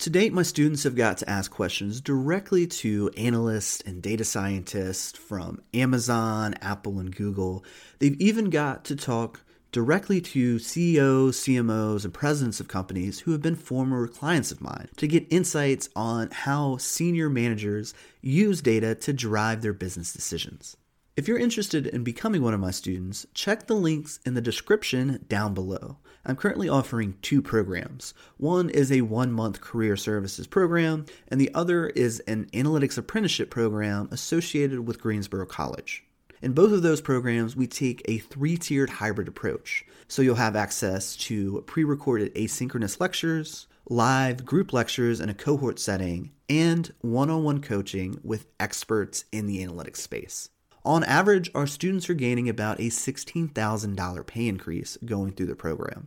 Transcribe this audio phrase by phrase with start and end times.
[0.00, 5.18] To date, my students have got to ask questions directly to analysts and data scientists
[5.18, 7.64] from Amazon, Apple, and Google.
[7.98, 9.40] They've even got to talk
[9.72, 14.88] directly to CEOs, CMOs, and presidents of companies who have been former clients of mine
[14.98, 20.76] to get insights on how senior managers use data to drive their business decisions.
[21.16, 25.24] If you're interested in becoming one of my students, check the links in the description
[25.28, 25.96] down below.
[26.28, 28.12] I'm currently offering two programs.
[28.36, 33.48] One is a one month career services program, and the other is an analytics apprenticeship
[33.48, 36.04] program associated with Greensboro College.
[36.42, 39.84] In both of those programs, we take a three tiered hybrid approach.
[40.08, 45.78] So you'll have access to pre recorded asynchronous lectures, live group lectures in a cohort
[45.78, 50.48] setting, and one on one coaching with experts in the analytics space.
[50.86, 56.06] On average, our students are gaining about a $16,000 pay increase going through the program.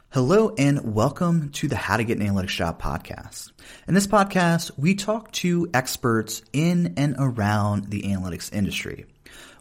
[0.13, 3.53] Hello and welcome to the How to Get an Analytics Job podcast.
[3.87, 9.05] In this podcast, we talk to experts in and around the analytics industry.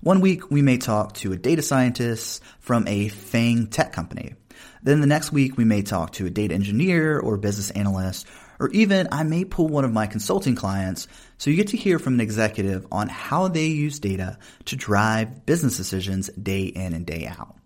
[0.00, 4.34] One week, we may talk to a data scientist from a FANG tech company.
[4.82, 8.26] Then the next week, we may talk to a data engineer or business analyst,
[8.58, 11.06] or even I may pull one of my consulting clients
[11.38, 15.46] so you get to hear from an executive on how they use data to drive
[15.46, 17.59] business decisions day in and day out.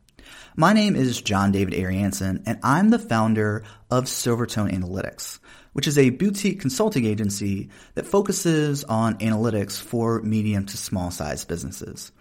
[0.56, 5.40] My name is John David Arianson, and I'm the founder of Silvertone Analytics,
[5.72, 11.48] which is a boutique consulting agency that focuses on analytics for medium to small sized
[11.48, 12.12] businesses.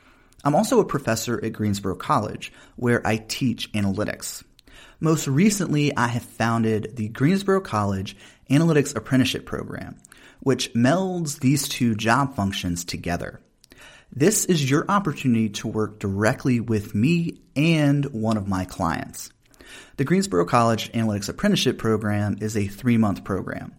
[0.43, 4.43] I'm also a professor at Greensboro College, where I teach analytics.
[4.99, 8.17] Most recently, I have founded the Greensboro College
[8.49, 9.97] Analytics Apprenticeship Program,
[10.39, 13.39] which melds these two job functions together.
[14.15, 19.31] This is your opportunity to work directly with me and one of my clients.
[19.97, 23.73] The Greensboro College Analytics Apprenticeship Program is a three month program.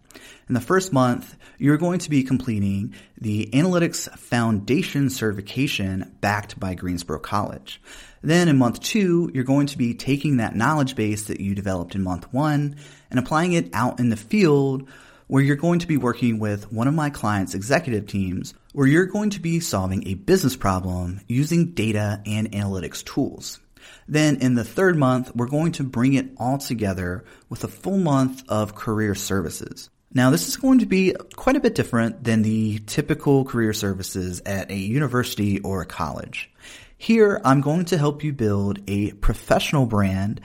[0.48, 6.74] In the first month, you're going to be completing the Analytics Foundation certification backed by
[6.74, 7.80] Greensboro College.
[8.20, 11.94] Then in month two, you're going to be taking that knowledge base that you developed
[11.94, 12.74] in month one
[13.08, 14.88] and applying it out in the field
[15.34, 19.04] where you're going to be working with one of my clients' executive teams, where you're
[19.04, 23.58] going to be solving a business problem using data and analytics tools.
[24.06, 27.98] Then in the third month, we're going to bring it all together with a full
[27.98, 29.90] month of career services.
[30.12, 34.40] Now, this is going to be quite a bit different than the typical career services
[34.46, 36.48] at a university or a college.
[36.96, 40.42] Here, I'm going to help you build a professional brand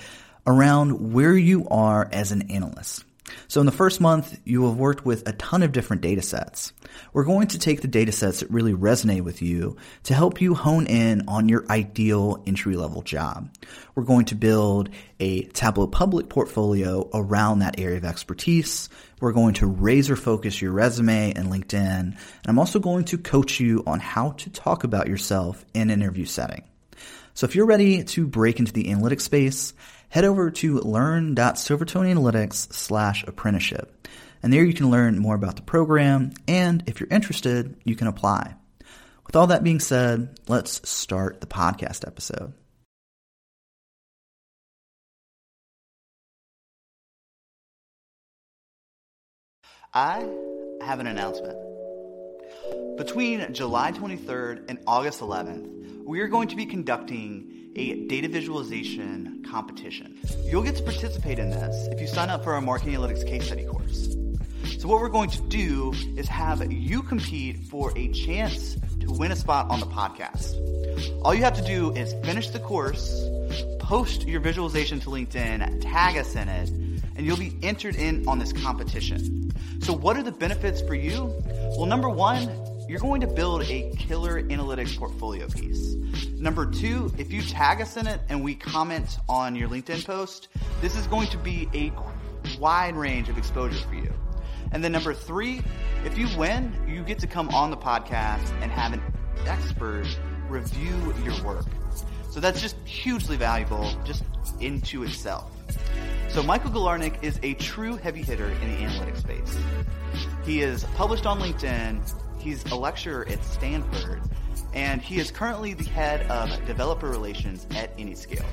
[0.48, 3.04] around where you are as an analyst.
[3.48, 6.22] So in the first month, you will have worked with a ton of different data
[6.22, 6.74] sets.
[7.14, 10.56] We're going to take the data sets that really resonate with you to help you
[10.56, 13.50] hone in on your ideal entry level job.
[13.96, 14.90] We're going to build
[15.20, 18.90] a Tableau Public portfolio around that area of expertise.
[19.20, 22.00] We're going to razor focus your resume and LinkedIn.
[22.00, 26.02] And I'm also going to coach you on how to talk about yourself in an
[26.02, 26.64] interview setting.
[27.34, 29.74] So if you're ready to break into the analytics space,
[30.10, 34.08] head over to learn.silvertoneanalytics slash apprenticeship.
[34.42, 38.08] And there you can learn more about the program, and if you're interested, you can
[38.08, 38.56] apply.
[39.26, 42.54] With all that being said, let's start the podcast episode.
[49.94, 50.28] I
[50.82, 51.58] have an announcement.
[52.98, 59.46] Between July 23rd and August 11th, we are going to be conducting a data visualization
[59.50, 60.18] competition.
[60.46, 63.46] You'll get to participate in this if you sign up for our marketing analytics case
[63.46, 64.16] study course.
[64.80, 69.32] So what we're going to do is have you compete for a chance to win
[69.32, 70.56] a spot on the podcast.
[71.24, 73.28] All you have to do is finish the course,
[73.80, 78.40] post your visualization to LinkedIn, tag us in it, and you'll be entered in on
[78.40, 79.52] this competition.
[79.82, 81.34] So what are the benefits for you?
[81.76, 82.48] Well, number one,
[82.90, 85.94] you're going to build a killer analytics portfolio piece.
[86.40, 90.48] Number two, if you tag us in it and we comment on your LinkedIn post,
[90.82, 91.94] this is going to be a
[92.60, 94.12] wide range of exposure for you.
[94.72, 95.62] And then number three,
[96.04, 99.04] if you win, you get to come on the podcast and have an
[99.46, 100.08] expert
[100.48, 101.68] review your work.
[102.32, 104.24] So that's just hugely valuable just
[104.60, 105.52] into itself.
[106.30, 109.58] So Michael Galarnyk is a true heavy hitter in the analytics space.
[110.44, 112.02] He is published on LinkedIn.
[112.40, 114.22] He's a lecturer at Stanford
[114.74, 118.46] and he is currently the head of developer relations at Anyscale.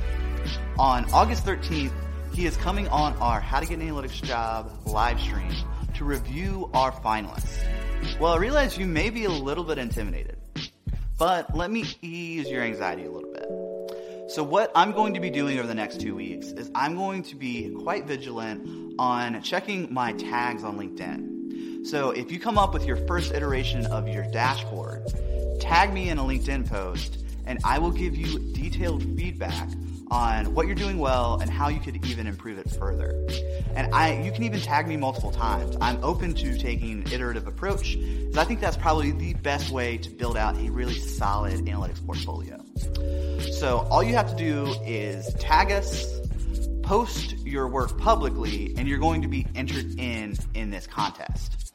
[0.78, 1.92] On August 13th,
[2.32, 5.52] he is coming on our How to Get an Analytics Job live stream
[5.94, 7.64] to review our finalists.
[8.20, 10.36] Well, I realize you may be a little bit intimidated,
[11.18, 14.30] but let me ease your anxiety a little bit.
[14.30, 17.22] So what I'm going to be doing over the next two weeks is I'm going
[17.24, 21.35] to be quite vigilant on checking my tags on LinkedIn.
[21.86, 25.06] So if you come up with your first iteration of your dashboard,
[25.60, 29.68] tag me in a LinkedIn post and I will give you detailed feedback
[30.10, 33.24] on what you're doing well and how you could even improve it further.
[33.76, 35.76] And I, you can even tag me multiple times.
[35.80, 39.96] I'm open to taking an iterative approach because I think that's probably the best way
[39.98, 42.64] to build out a really solid analytics portfolio.
[43.52, 46.18] So all you have to do is tag us,
[46.82, 51.66] post your work publicly, and you're going to be entered in in this contest.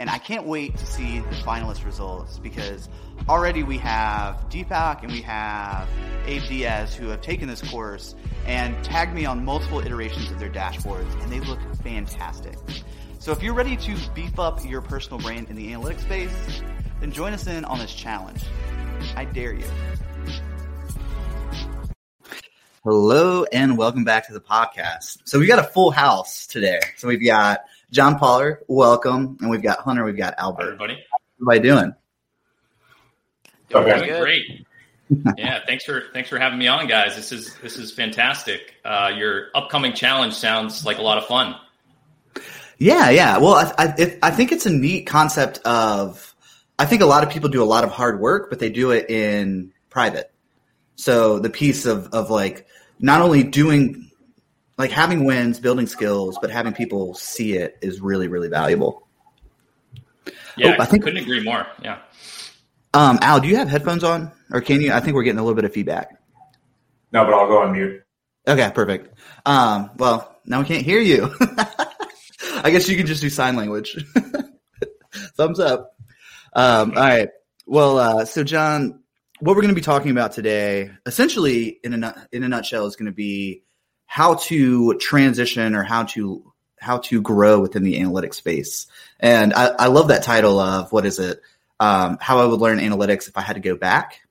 [0.00, 2.88] And I can't wait to see the finalist results because
[3.28, 5.88] already we have Deepak and we have
[6.24, 8.14] Abe Diaz who have taken this course
[8.46, 12.56] and tagged me on multiple iterations of their dashboards and they look fantastic.
[13.18, 16.62] So if you're ready to beef up your personal brand in the analytics space,
[17.00, 18.44] then join us in on this challenge.
[19.16, 19.66] I dare you.
[22.84, 25.18] Hello and welcome back to the podcast.
[25.24, 26.78] So we got a full house today.
[26.96, 29.38] So we've got John Pollard, welcome.
[29.40, 30.62] And we've got Hunter, we've got Albert.
[30.62, 31.04] Hi, everybody.
[31.46, 31.94] How you doing?
[33.70, 34.20] Doing okay.
[34.20, 34.66] great.
[35.38, 37.16] yeah, thanks for thanks for having me on, guys.
[37.16, 38.74] This is this is fantastic.
[38.84, 41.56] Uh, your upcoming challenge sounds like a lot of fun.
[42.76, 43.38] Yeah, yeah.
[43.38, 46.34] Well, I I, it, I think it's a neat concept of.
[46.78, 48.90] I think a lot of people do a lot of hard work, but they do
[48.90, 50.30] it in private.
[50.96, 52.66] So the piece of of like
[53.00, 54.07] not only doing
[54.78, 59.06] like having wins, building skills, but having people see it is really, really valuable.
[60.56, 61.66] Yeah, oh, I think couldn't agree more.
[61.82, 61.98] Yeah.
[62.94, 64.92] Um, Al, do you have headphones on, or can you?
[64.92, 66.18] I think we're getting a little bit of feedback.
[67.12, 68.02] No, but I'll go on mute.
[68.46, 69.18] Okay, perfect.
[69.44, 71.34] Um, well, now we can't hear you.
[71.40, 73.96] I guess you can just do sign language.
[75.36, 75.94] Thumbs up.
[76.54, 77.28] Um, all right.
[77.66, 79.02] Well, uh, so John,
[79.40, 82.96] what we're going to be talking about today, essentially, in a in a nutshell, is
[82.96, 83.64] going to be
[84.10, 86.42] how to transition or how to
[86.80, 88.86] how to grow within the analytics space.
[89.20, 91.42] And I, I love that title of what is it?
[91.78, 94.22] Um, how I would learn analytics if I had to go back.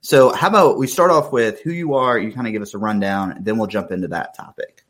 [0.00, 2.74] So how about we start off with who you are, you kind of give us
[2.74, 4.84] a rundown, and then we'll jump into that topic.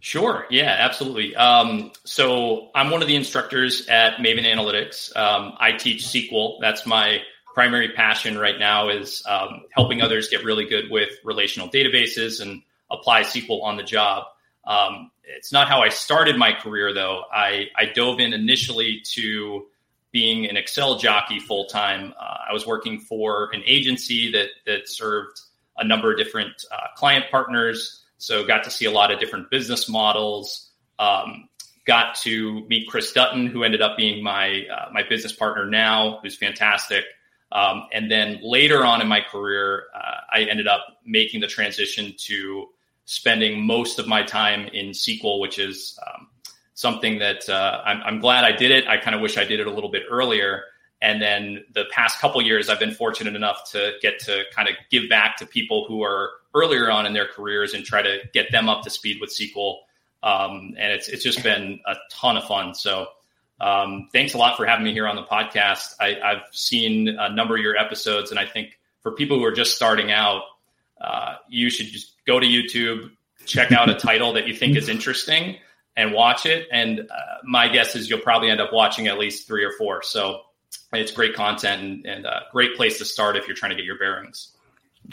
[0.00, 0.44] Sure.
[0.50, 1.34] Yeah, absolutely.
[1.36, 5.16] Um, so I'm one of the instructors at Maven Analytics.
[5.16, 6.58] Um, I teach SQL.
[6.60, 7.22] That's my
[7.54, 12.62] primary passion right now is um, helping others get really good with relational databases and
[12.90, 14.24] apply SQL on the job.
[14.64, 17.22] Um, it's not how I started my career, though.
[17.32, 19.66] I, I dove in initially to
[20.12, 22.14] being an Excel jockey full time.
[22.18, 25.40] Uh, I was working for an agency that that served
[25.76, 29.50] a number of different uh, client partners, so got to see a lot of different
[29.50, 30.70] business models.
[30.98, 31.48] Um,
[31.86, 36.18] got to meet Chris Dutton, who ended up being my uh, my business partner now,
[36.22, 37.04] who's fantastic.
[37.52, 42.14] Um, and then later on in my career, uh, I ended up making the transition
[42.18, 42.68] to
[43.06, 46.28] spending most of my time in SQL, which is um,
[46.74, 48.86] something that uh, I'm, I'm, glad I did it.
[48.86, 50.64] I kind of wish I did it a little bit earlier.
[51.00, 54.74] And then the past couple years, I've been fortunate enough to get to kind of
[54.90, 58.50] give back to people who are earlier on in their careers and try to get
[58.50, 59.78] them up to speed with SQL.
[60.22, 62.74] Um, and it's it's just been a ton of fun.
[62.74, 63.06] So
[63.60, 65.94] um, thanks a lot for having me here on the podcast.
[66.00, 69.52] I, I've seen a number of your episodes, and I think for people who are
[69.52, 70.42] just starting out,
[71.00, 73.10] uh, you should just go to YouTube,
[73.44, 75.56] check out a title that you think is interesting,
[75.96, 76.68] and watch it.
[76.70, 77.04] And uh,
[77.44, 80.02] my guess is you'll probably end up watching at least three or four.
[80.02, 80.40] So
[80.92, 83.84] it's great content and, and a great place to start if you're trying to get
[83.84, 84.52] your bearings.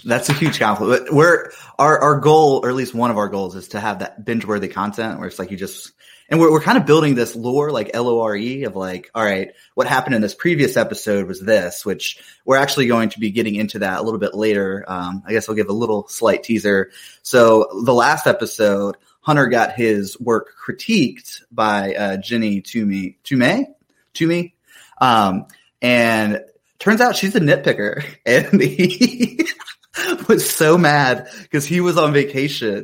[0.04, 1.14] That's a huge compliment.
[1.14, 4.26] We're our our goal, or at least one of our goals, is to have that
[4.26, 5.92] binge worthy content where it's like you just
[6.30, 9.88] and we're, we're kind of building this lore like l-o-r-e of like all right what
[9.88, 13.80] happened in this previous episode was this which we're actually going to be getting into
[13.80, 14.84] that a little bit later.
[14.88, 16.92] Um, i guess i'll give a little slight teaser.
[17.22, 23.68] So the last episode hunter got his work critiqued by uh, jenny toomey toomey?
[24.14, 24.56] Toomey?
[25.00, 25.48] Um,
[25.82, 26.42] and
[26.80, 28.04] turns out she's a nitpicker.
[28.26, 29.46] And he
[30.28, 32.84] was so mad because he was on vacation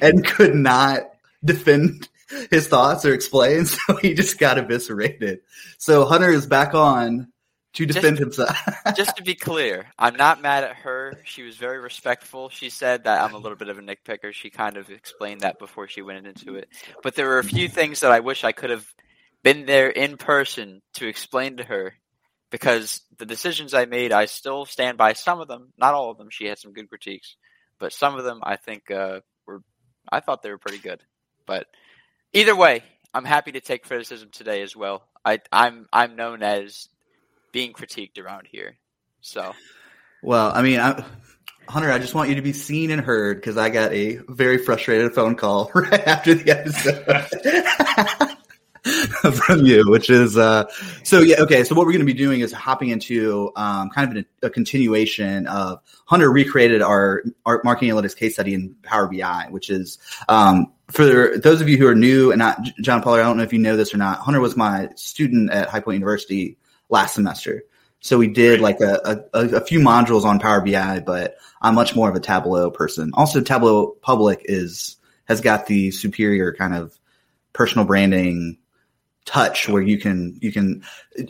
[0.00, 1.02] and could not
[1.44, 2.08] defend
[2.50, 5.40] his thoughts or explain, so he just got eviscerated.
[5.78, 7.32] So Hunter is back on
[7.74, 8.56] to defend just, himself.
[8.96, 11.20] just to be clear, I'm not mad at her.
[11.24, 12.48] She was very respectful.
[12.48, 14.32] She said that I'm a little bit of a nitpicker.
[14.32, 16.68] She kind of explained that before she went into it.
[17.02, 18.86] But there were a few things that I wish I could have
[19.42, 21.94] been there in person to explain to her
[22.50, 26.18] because the decisions I made, I still stand by some of them, not all of
[26.18, 26.28] them.
[26.30, 27.36] She had some good critiques,
[27.78, 29.62] but some of them I think uh, were,
[30.10, 31.00] I thought they were pretty good.
[31.46, 31.66] But
[32.32, 32.82] either way,
[33.12, 35.04] I'm happy to take criticism today as well.
[35.24, 36.88] I, I'm I'm known as
[37.52, 38.76] being critiqued around here.
[39.20, 39.54] So,
[40.22, 41.04] well, I mean, I,
[41.68, 44.58] Hunter, I just want you to be seen and heard because I got a very
[44.58, 48.36] frustrated phone call right after the episode.
[49.34, 50.64] from you, which is uh,
[51.04, 51.40] so yeah.
[51.40, 54.46] Okay, so what we're going to be doing is hopping into um, kind of a,
[54.46, 59.68] a, continuation of Hunter recreated our, our marketing analytics case study in Power BI, which
[59.68, 63.20] is um, for those of you who are new and not John Pollard.
[63.20, 64.20] I don't know if you know this or not.
[64.20, 67.64] Hunter was my student at High Point University last semester.
[68.00, 71.94] So we did like a, a, a, few modules on Power BI, but I'm much
[71.94, 73.10] more of a Tableau person.
[73.14, 76.98] Also, Tableau Public is has got the superior kind of
[77.52, 78.58] personal branding
[79.26, 80.82] touch where you can you can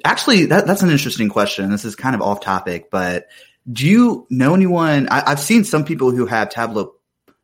[0.05, 1.71] actually that, that's an interesting question.
[1.71, 3.27] This is kind of off topic, but
[3.71, 5.09] do you know anyone?
[5.09, 6.95] I, have seen some people who have Tableau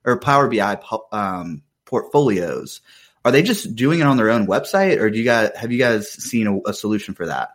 [0.05, 0.81] or Power BI
[1.11, 2.83] um, portfolios.
[3.25, 5.79] Are they just doing it on their own website, or do you guys have you
[5.79, 7.51] guys seen a, a solution for that?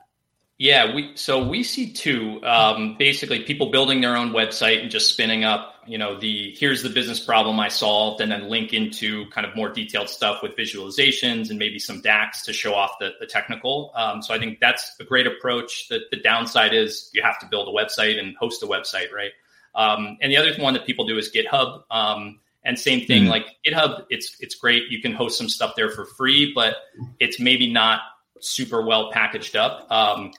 [0.57, 2.39] Yeah, we so we see two.
[2.43, 6.83] Um, basically, people building their own website and just spinning up, you know, the here's
[6.83, 10.55] the business problem I solved, and then link into kind of more detailed stuff with
[10.55, 13.91] visualizations and maybe some DAX to show off the, the technical.
[13.95, 15.87] Um, so I think that's a great approach.
[15.87, 19.31] The, the downside is you have to build a website and host a website, right?
[19.73, 21.85] Um, and the other one that people do is GitHub.
[21.89, 23.31] Um, and same thing, mm-hmm.
[23.31, 24.83] like GitHub, it's it's great.
[24.89, 26.75] You can host some stuff there for free, but
[27.19, 28.01] it's maybe not
[28.39, 29.91] super well packaged up.
[29.91, 30.31] Um,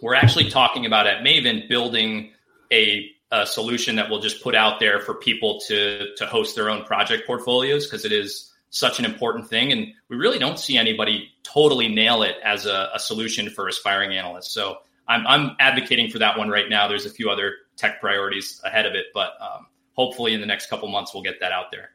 [0.00, 2.32] we're actually talking about at Maven building
[2.72, 6.68] a, a, solution that we'll just put out there for people to to host their
[6.70, 10.76] own project portfolios because it is such an important thing, and we really don't see
[10.76, 14.50] anybody totally nail it as a, a solution for aspiring analysts.
[14.50, 16.86] So I'm, I'm advocating for that one right now.
[16.86, 19.66] There's a few other tech priorities ahead of it, but um,
[19.98, 21.90] hopefully in the next couple months we'll get that out there.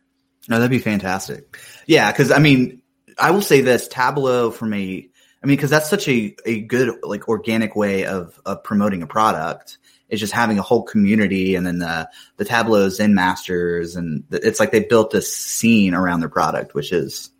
[0.50, 1.58] No, that'd be fantastic.
[1.88, 2.82] Yeah, because I mean,
[3.18, 5.10] I will say this: Tableau for me.
[5.42, 9.08] I mean, because that's such a, a good like organic way of of promoting a
[9.08, 9.78] product.
[10.10, 14.60] Is just having a whole community, and then the the Tableau Zen masters, and it's
[14.60, 17.32] like they built this scene around their product, which is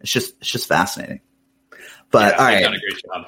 [0.00, 1.22] it's just it's just fascinating.
[2.10, 3.24] But yeah, all right, done a great job.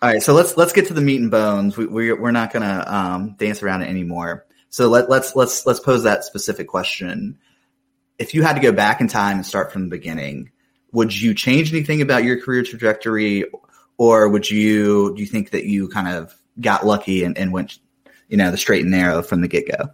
[0.00, 1.76] All right, so let's let's get to the meat and bones.
[1.76, 4.45] We, we're we're not gonna um, dance around it anymore.
[4.76, 7.38] So let let's let's let's pose that specific question.
[8.18, 10.50] If you had to go back in time and start from the beginning,
[10.92, 13.46] would you change anything about your career trajectory
[13.96, 17.78] or would you do you think that you kind of got lucky and, and went
[18.28, 19.88] you know the straight and narrow from the get-go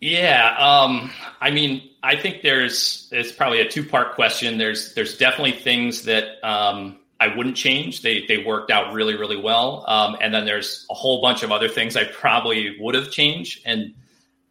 [0.00, 5.50] yeah um, i mean i think there's it's probably a two-part question there's there's definitely
[5.50, 10.32] things that um, i wouldn't change they they worked out really really well um, and
[10.32, 13.94] then there's a whole bunch of other things i probably would have changed and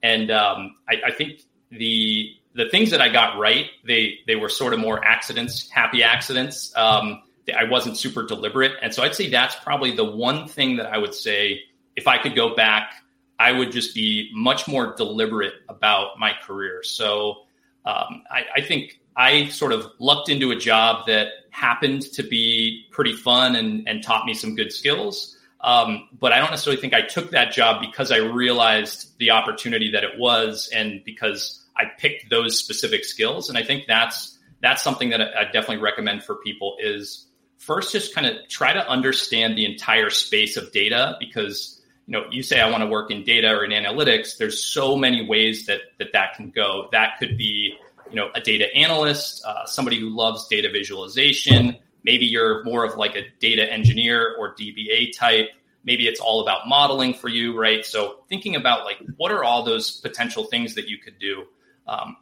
[0.04, 4.50] and um, I, I think the the things that I got right, they they were
[4.50, 6.76] sort of more accidents, happy accidents.
[6.76, 7.22] Um,
[7.56, 10.98] I wasn't super deliberate, and so I'd say that's probably the one thing that I
[10.98, 11.62] would say
[11.96, 12.94] if I could go back,
[13.40, 16.84] I would just be much more deliberate about my career.
[16.84, 17.44] So
[17.86, 22.86] um, I, I think I sort of lucked into a job that happened to be
[22.92, 25.36] pretty fun and, and taught me some good skills.
[25.60, 29.92] Um, but I don't necessarily think I took that job because I realized the opportunity
[29.92, 33.50] that it was and because I picked those specific skills.
[33.50, 37.26] And I think that's that's something that I definitely recommend for people is
[37.58, 42.26] first just kind of try to understand the entire space of data because you know
[42.32, 44.38] you say I want to work in data or in analytics.
[44.38, 46.88] There's so many ways that that that can go.
[46.92, 47.76] That could be
[48.10, 51.78] you know a data analyst, uh, somebody who loves data visualization.
[52.04, 55.50] Maybe you're more of like a data engineer or DBA type
[55.84, 59.64] maybe it's all about modeling for you right so thinking about like what are all
[59.64, 61.46] those potential things that you could do
[61.88, 62.18] um,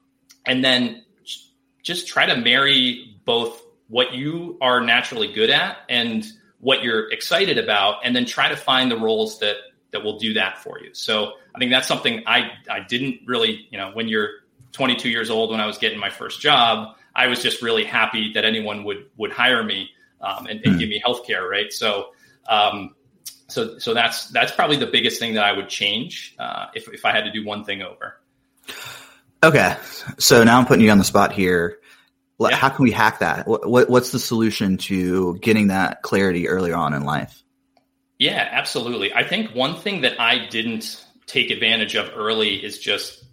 [0.46, 1.04] and then
[1.82, 6.26] just try to marry both what you are naturally good at and
[6.60, 9.58] what you're excited about, and then try to find the roles that
[9.92, 10.90] that will do that for you.
[10.94, 14.30] So I think that's something I I didn't really you know when you're
[14.76, 18.34] 22 years old when I was getting my first job, I was just really happy
[18.34, 19.90] that anyone would would hire me
[20.22, 20.80] um, and, and, hmm.
[20.80, 21.72] give me healthcare, right?
[21.74, 22.12] So.
[22.48, 22.94] Um,
[23.48, 27.06] so, so that's that's probably the biggest thing that I would change uh, if if
[27.06, 28.20] I had to do one thing over.
[29.44, 29.78] Okay.
[30.18, 31.78] So now I'm putting you on the spot here.
[32.40, 32.56] Yeah.
[32.56, 33.48] How can we hack that?
[33.48, 37.44] What, what's the solution to getting that clarity earlier on in life?
[38.18, 39.14] Yeah, absolutely.
[39.14, 43.24] I think one thing that I didn't take advantage of early is just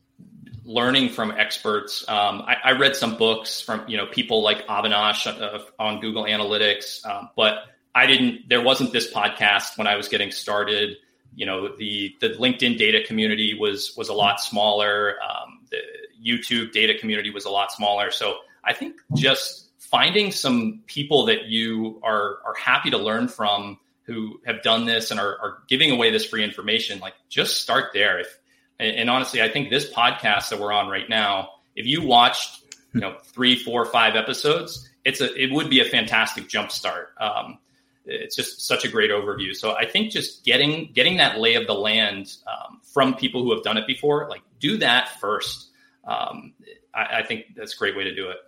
[0.64, 2.04] learning from experts.
[2.08, 6.24] Um, I, I, read some books from you know people like Avinash uh, on Google
[6.24, 7.64] Analytics, um, but
[7.94, 8.48] I didn't.
[8.48, 10.96] There wasn't this podcast when I was getting started.
[11.34, 15.16] You know, the the LinkedIn data community was was a lot smaller.
[15.22, 15.78] Um, the
[16.24, 18.10] YouTube data community was a lot smaller.
[18.10, 23.78] So I think just finding some people that you are are happy to learn from
[24.04, 27.92] who have done this and are, are giving away this free information, like just start
[27.92, 28.18] there.
[28.18, 28.38] If
[28.82, 32.62] and, and honestly, I think this podcast that we're on right now, if you watched,
[32.92, 37.06] you know, three, four, five episodes, it's a it would be a fantastic jumpstart.
[37.20, 37.58] Um,
[38.04, 39.54] it's just such a great overview.
[39.54, 43.54] So I think just getting getting that lay of the land um, from people who
[43.54, 45.70] have done it before, like do that first.
[46.04, 46.54] Um,
[46.92, 48.38] I, I, think that's a great way to do it.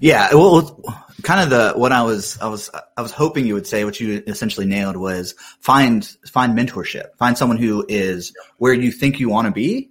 [0.00, 0.78] Yeah, well,
[1.22, 4.00] kind of the what I was I was I was hoping you would say what
[4.00, 9.28] you essentially nailed was find find mentorship, find someone who is where you think you
[9.28, 9.90] want to be,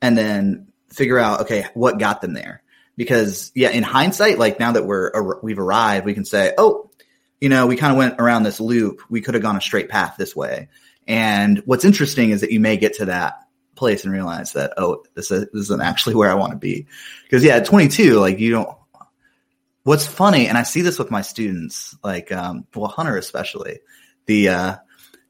[0.00, 2.62] and then figure out okay what got them there.
[2.96, 6.90] Because yeah, in hindsight, like now that we're we've arrived, we can say, oh,
[7.40, 9.00] you know, we kind of went around this loop.
[9.10, 10.68] We could have gone a straight path this way.
[11.06, 13.34] And what's interesting is that you may get to that
[13.74, 16.86] place and realize that oh, this, is, this isn't actually where I want to be.
[17.24, 18.68] Because yeah, at 22, like you don't
[19.84, 23.80] what's funny, and I see this with my students, like um, well, Hunter especially,
[24.26, 24.76] the uh,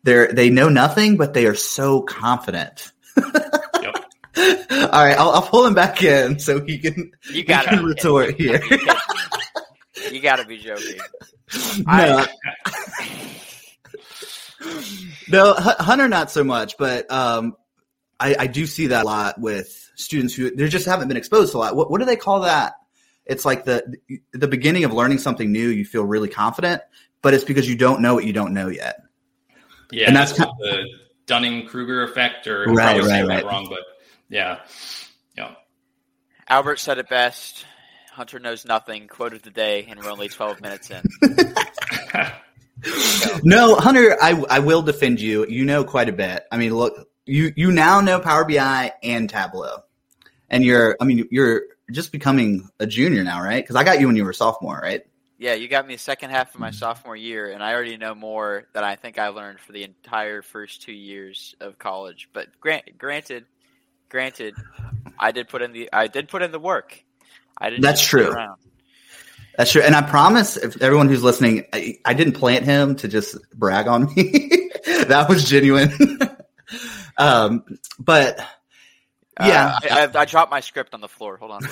[0.03, 2.93] they're they know nothing, but they are so confident.
[3.17, 4.05] yep.
[4.37, 8.35] All right, I'll, I'll, pull him back in so he can you got to retort
[8.41, 8.63] here.
[10.11, 10.99] you got to be joking.
[11.87, 12.25] No.
[15.29, 17.57] no, Hunter, not so much, but um,
[18.19, 21.53] I, I, do see that a lot with students who they just haven't been exposed
[21.53, 21.77] to a lot.
[21.77, 22.73] What, what do they call that?
[23.33, 23.97] It's like the
[24.33, 25.69] the beginning of learning something new.
[25.69, 26.83] You feel really confident,
[27.23, 29.03] but it's because you don't know what you don't know yet.
[29.91, 30.85] Yeah, and that's, kind of, the
[31.27, 33.45] Dunning Kruger effect, or right, probably right, right.
[33.45, 33.81] wrong, but
[34.29, 34.61] yeah,
[35.37, 35.55] yeah.
[36.49, 37.67] Albert said it best.
[38.13, 39.09] Hunter knows nothing.
[39.09, 41.03] Quote of the day, and we're only twelve minutes in.
[43.45, 45.47] No, Hunter, I I will defend you.
[45.47, 46.45] You know quite a bit.
[46.51, 49.79] I mean, look, you you now know Power BI and Tableau,
[50.51, 50.97] and you're.
[51.01, 53.63] I mean, you're just becoming a junior now, right?
[53.63, 55.03] Because I got you when you were a sophomore, right?
[55.39, 58.15] Yeah, you got me the second half of my sophomore year, and I already know
[58.15, 62.29] more than I think I learned for the entire first two years of college.
[62.33, 63.47] But grant, granted,
[64.09, 64.55] granted,
[65.19, 67.03] I did put in the I did put in the work.
[67.59, 67.83] I didn't.
[67.83, 68.33] That's true.
[69.57, 73.09] That's true, and I promise, if everyone who's listening, I, I didn't plant him to
[73.09, 74.71] just brag on me.
[75.09, 75.93] that was genuine.
[77.19, 77.65] um,
[77.99, 78.39] but
[79.41, 81.39] yeah, uh, I, I, I, dropped my script on the floor.
[81.39, 81.63] Hold on.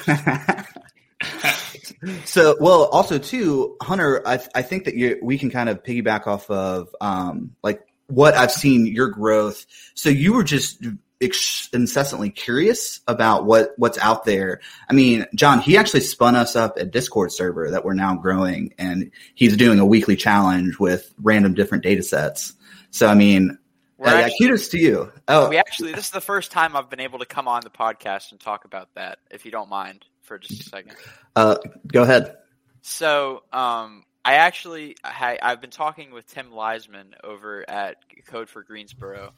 [2.25, 6.27] so, well, also too, Hunter, I, I think that you we can kind of piggyback
[6.27, 9.67] off of um, like what I've seen your growth.
[9.95, 10.83] So you were just
[11.21, 14.61] ex- incessantly curious about what what's out there.
[14.89, 18.75] I mean, John, he actually spun us up a Discord server that we're now growing,
[18.79, 22.55] and he's doing a weekly challenge with random different data sets.
[22.91, 23.59] So, I mean,
[24.09, 25.13] yeah, actually, yeah, kudos to you.
[25.29, 27.71] Oh, we actually this is the first time I've been able to come on the
[27.71, 29.19] podcast and talk about that.
[29.31, 30.97] If you don't mind, for just a second.
[31.37, 32.37] Uh, go ahead.
[32.83, 38.63] So, um, I actually I, I've been talking with Tim Leisman over at Code for
[38.63, 39.33] Greensboro.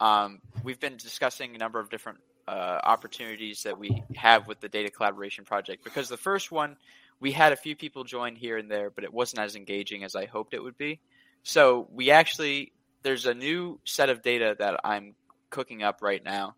[0.00, 4.68] Um, we've been discussing a number of different uh, opportunities that we have with the
[4.68, 6.76] data collaboration project because the first one
[7.20, 10.16] we had a few people join here and there, but it wasn't as engaging as
[10.16, 10.98] I hoped it would be.
[11.44, 12.72] So we actually
[13.02, 15.14] there's a new set of data that I'm
[15.50, 16.54] cooking up right now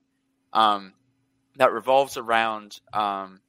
[0.52, 0.92] um,
[1.57, 3.40] that revolves around um,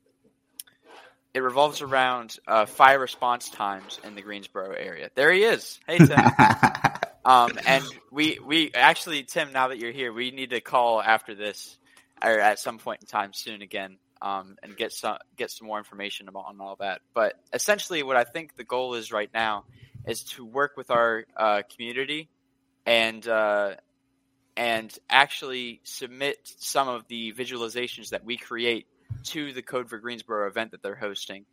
[1.34, 5.10] it revolves around uh, fire response times in the Greensboro area.
[5.16, 5.80] There he is.
[5.86, 6.18] Hey Tim.
[7.26, 11.36] um, and we we actually Tim, now that you're here, we need to call after
[11.36, 11.78] this
[12.24, 13.98] or at some point in time soon again.
[14.22, 17.02] Um, and get some get some more information about on all that.
[17.14, 19.66] But essentially, what I think the goal is right now
[20.08, 22.30] is to work with our uh, community
[22.86, 23.76] and uh,
[24.58, 28.88] and actually submit some of the visualizations that we create
[29.24, 31.46] to the Code for Greensboro event that they're hosting,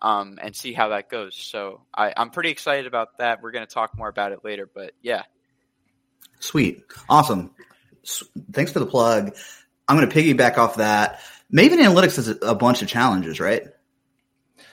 [0.00, 1.34] um, and see how that goes.
[1.34, 3.42] So I, I'm pretty excited about that.
[3.42, 5.22] We're going to talk more about it later, but yeah.
[6.40, 7.52] Sweet, awesome.
[8.52, 9.36] Thanks for the plug.
[9.88, 11.20] I'm going to piggyback off that.
[11.52, 13.62] Maven Analytics has a bunch of challenges, right?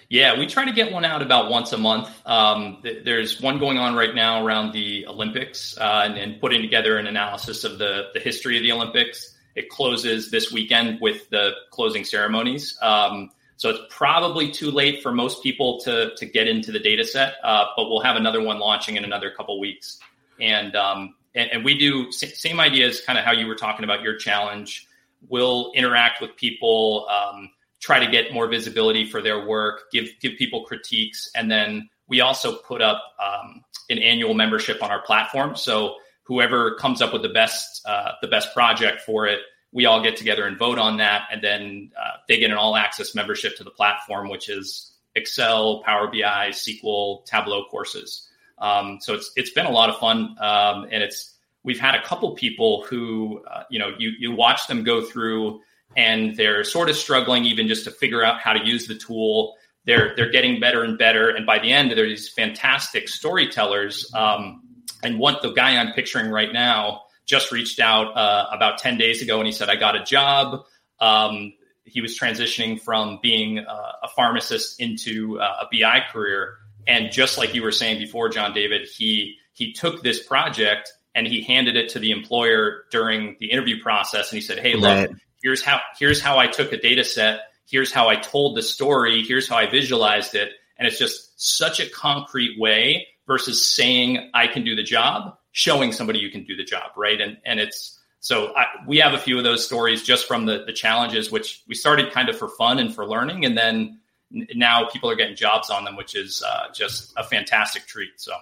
[0.09, 2.09] Yeah, we try to get one out about once a month.
[2.25, 6.61] Um, th- there's one going on right now around the Olympics uh, and, and, putting
[6.63, 9.35] together an analysis of the, the history of the Olympics.
[9.55, 12.75] It closes this weekend with the closing ceremonies.
[12.81, 17.03] Um, So it's probably too late for most people to to get into the data
[17.03, 19.99] set, uh, but we'll have another one launching in another couple weeks.
[20.39, 24.01] And, um, and, and we do same ideas, kind of how you were talking about
[24.01, 24.87] your challenge.
[25.27, 30.33] We'll interact with people, um, try to get more visibility for their work, give give
[30.37, 35.55] people critiques, and then we also put up um, an annual membership on our platform.
[35.55, 39.39] So whoever comes up with the best uh, the best project for it
[39.71, 42.75] we all get together and vote on that, and then uh, they get an all
[42.75, 48.27] access membership to the platform, which is Excel, Power BI, SQL, Tableau courses.
[48.57, 52.01] Um, so it's it's been a lot of fun, um, and it's we've had a
[52.03, 55.61] couple people who uh, you know you you watch them go through
[55.95, 59.55] and they're sort of struggling even just to figure out how to use the tool.
[59.85, 64.11] They're they're getting better and better, and by the end, they're these fantastic storytellers.
[64.13, 64.61] Um,
[65.03, 69.21] and what the guy I'm picturing right now just reached out uh, about 10 days
[69.21, 70.65] ago and he said, I got a job.
[70.99, 71.53] Um,
[71.85, 76.55] he was transitioning from being uh, a pharmacist into uh, a BI career.
[76.87, 81.27] And just like you were saying before, John David, he he took this project and
[81.27, 84.31] he handed it to the employer during the interview process.
[84.31, 85.09] And he said, Hey, look, right.
[85.41, 87.41] Here's how here's how I took a data set.
[87.67, 89.23] Here's how I told the story.
[89.23, 90.51] Here's how I visualized it.
[90.77, 95.91] And it's just such a concrete way versus saying I can do the job showing
[95.91, 97.19] somebody you can do the job, right?
[97.19, 100.63] And and it's so I, we have a few of those stories just from the
[100.65, 103.99] the challenges, which we started kind of for fun and for learning, and then
[104.31, 108.11] now people are getting jobs on them, which is uh, just a fantastic treat.
[108.17, 108.33] So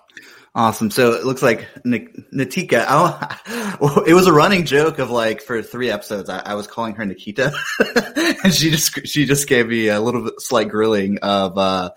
[0.53, 0.91] awesome.
[0.91, 2.85] So it looks like Natika.
[3.79, 6.95] Oh, it was a running joke of like for three episodes, I, I was calling
[6.95, 7.53] her Nikita,
[8.43, 11.91] and she just she just gave me a little bit slight grilling of uh,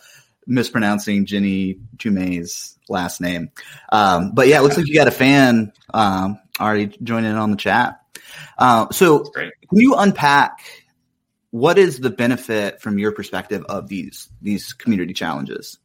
[0.46, 3.50] mispronouncing Jenny Jume's last name.
[3.90, 7.50] Um, but yeah, it looks like you got a fan um, already joining in on
[7.50, 8.00] the chat.
[8.58, 10.60] Uh, so can you unpack
[11.50, 15.78] what is the benefit from your perspective of these these community challenges?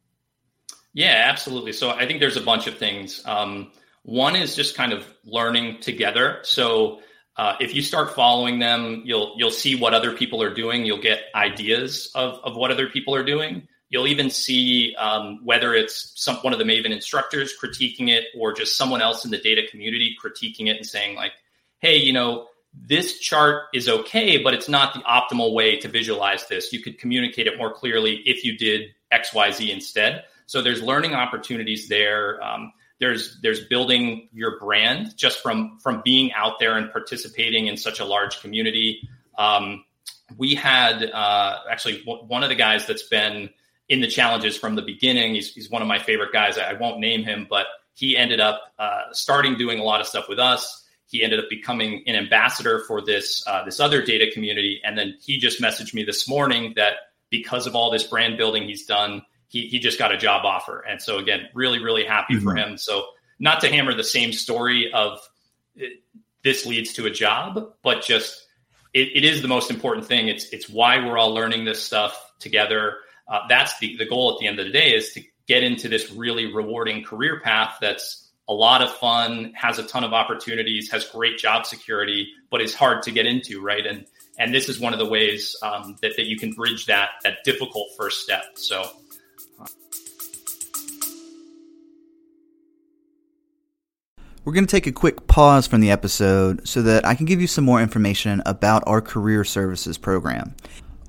[0.92, 1.72] Yeah, absolutely.
[1.72, 3.22] So I think there's a bunch of things.
[3.26, 6.38] Um, one is just kind of learning together.
[6.42, 7.00] So
[7.36, 10.86] uh, if you start following them, you'll you'll see what other people are doing.
[10.86, 13.66] You'll get ideas of of what other people are doing.
[13.88, 18.52] You'll even see um, whether it's some one of the Maven instructors critiquing it or
[18.52, 21.32] just someone else in the data community critiquing it and saying like,
[21.80, 26.46] "Hey, you know, this chart is okay, but it's not the optimal way to visualize
[26.46, 26.72] this.
[26.72, 30.82] You could communicate it more clearly if you did X, Y, Z instead." So there's
[30.82, 32.42] learning opportunities there.
[32.42, 37.76] Um, there's there's building your brand just from from being out there and participating in
[37.76, 39.08] such a large community.
[39.36, 39.84] Um,
[40.36, 43.50] we had uh, actually one of the guys that's been
[43.88, 45.34] in the challenges from the beginning.
[45.34, 46.58] He's, he's one of my favorite guys.
[46.58, 50.28] I won't name him, but he ended up uh, starting doing a lot of stuff
[50.28, 50.84] with us.
[51.06, 55.16] He ended up becoming an ambassador for this uh, this other data community, and then
[55.20, 56.94] he just messaged me this morning that
[57.30, 60.80] because of all this brand building he's done, he he just got a job offer.
[60.80, 62.44] And so again, really really happy mm-hmm.
[62.44, 62.76] for him.
[62.76, 63.06] So
[63.38, 65.20] not to hammer the same story of
[66.42, 68.46] this leads to a job, but just
[68.94, 70.28] it, it is the most important thing.
[70.28, 72.96] It's it's why we're all learning this stuff together
[73.28, 75.88] uh, that's the, the goal at the end of the day is to get into
[75.88, 80.90] this really rewarding career path that's a lot of fun, has a ton of opportunities,
[80.90, 83.84] has great job security, but is hard to get into, right?
[83.86, 84.06] And
[84.38, 87.44] and this is one of the ways um, that, that you can bridge that that
[87.44, 88.44] difficult first step.
[88.54, 88.88] So.
[94.44, 97.40] We're going to take a quick pause from the episode so that I can give
[97.40, 100.54] you some more information about our career services program.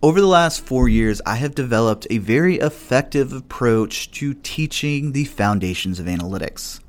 [0.01, 5.25] Over the last four years, I have developed a very effective approach to teaching the
[5.25, 6.79] foundations of analytics.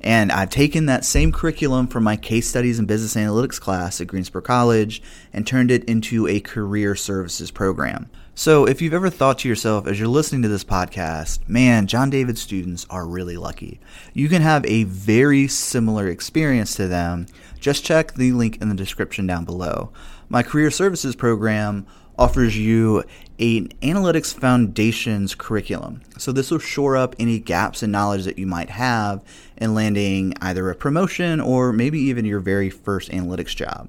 [0.00, 4.06] And I've taken that same curriculum from my case studies and business analytics class at
[4.06, 8.08] Greensboro College and turned it into a career services program.
[8.34, 12.08] So, if you've ever thought to yourself as you're listening to this podcast, man, John
[12.08, 13.80] David students are really lucky.
[14.14, 17.26] You can have a very similar experience to them.
[17.58, 19.92] Just check the link in the description down below.
[20.30, 21.86] My career services program
[22.18, 23.04] offers you
[23.40, 26.02] an analytics foundations curriculum.
[26.18, 29.24] So this will shore up any gaps in knowledge that you might have
[29.56, 33.88] in landing either a promotion or maybe even your very first analytics job.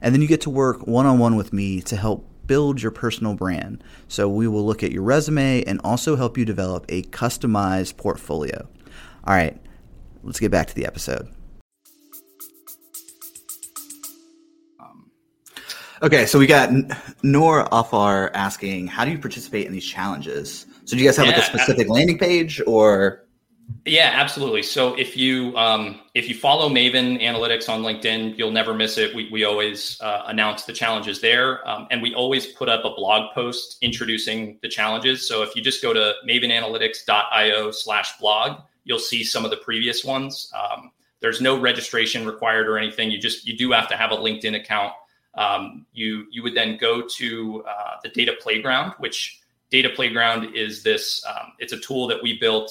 [0.00, 2.92] And then you get to work one on one with me to help build your
[2.92, 3.82] personal brand.
[4.06, 8.68] So we will look at your resume and also help you develop a customized portfolio.
[9.24, 9.60] All right,
[10.22, 11.28] let's get back to the episode.
[16.02, 16.68] Okay, so we got
[17.22, 20.66] Noor Afar asking, how do you participate in these challenges?
[20.84, 23.24] So do you guys have yeah, like a specific landing page or?
[23.84, 24.64] Yeah, absolutely.
[24.64, 29.14] So if you um, if you follow Maven Analytics on LinkedIn, you'll never miss it.
[29.14, 32.90] We we always uh, announce the challenges there, um, and we always put up a
[32.96, 35.28] blog post introducing the challenges.
[35.28, 40.52] So if you just go to mavenanalytics.io/blog, you'll see some of the previous ones.
[40.52, 43.12] Um, there's no registration required or anything.
[43.12, 44.94] You just you do have to have a LinkedIn account.
[45.34, 49.40] Um, you you would then go to uh, the Data Playground, which
[49.70, 51.24] Data Playground is this.
[51.26, 52.70] Um, it's a tool that we built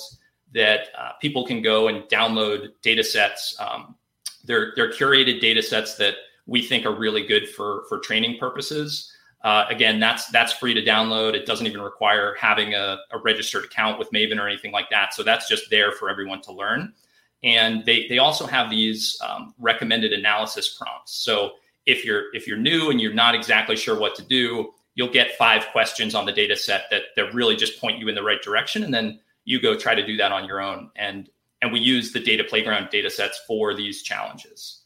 [0.54, 3.56] that uh, people can go and download data sets.
[3.60, 3.96] Um,
[4.44, 9.12] they're, they're curated data sets that we think are really good for, for training purposes.
[9.44, 11.34] Uh, again, that's that's free to download.
[11.34, 15.16] It doesn't even require having a, a, registered account with Maven or anything like that.
[15.16, 16.94] So that's just there for everyone to learn.
[17.42, 21.14] And they they also have these um, recommended analysis prompts.
[21.14, 21.54] So
[21.86, 25.38] if you're if you're new and you're not exactly sure what to do, you'll get
[25.38, 28.42] five questions on the data set that that really just point you in the right
[28.42, 28.84] direction.
[28.84, 30.92] And then you go try to do that on your own.
[30.96, 31.30] And
[31.62, 34.82] and we use the data playground data sets for these challenges.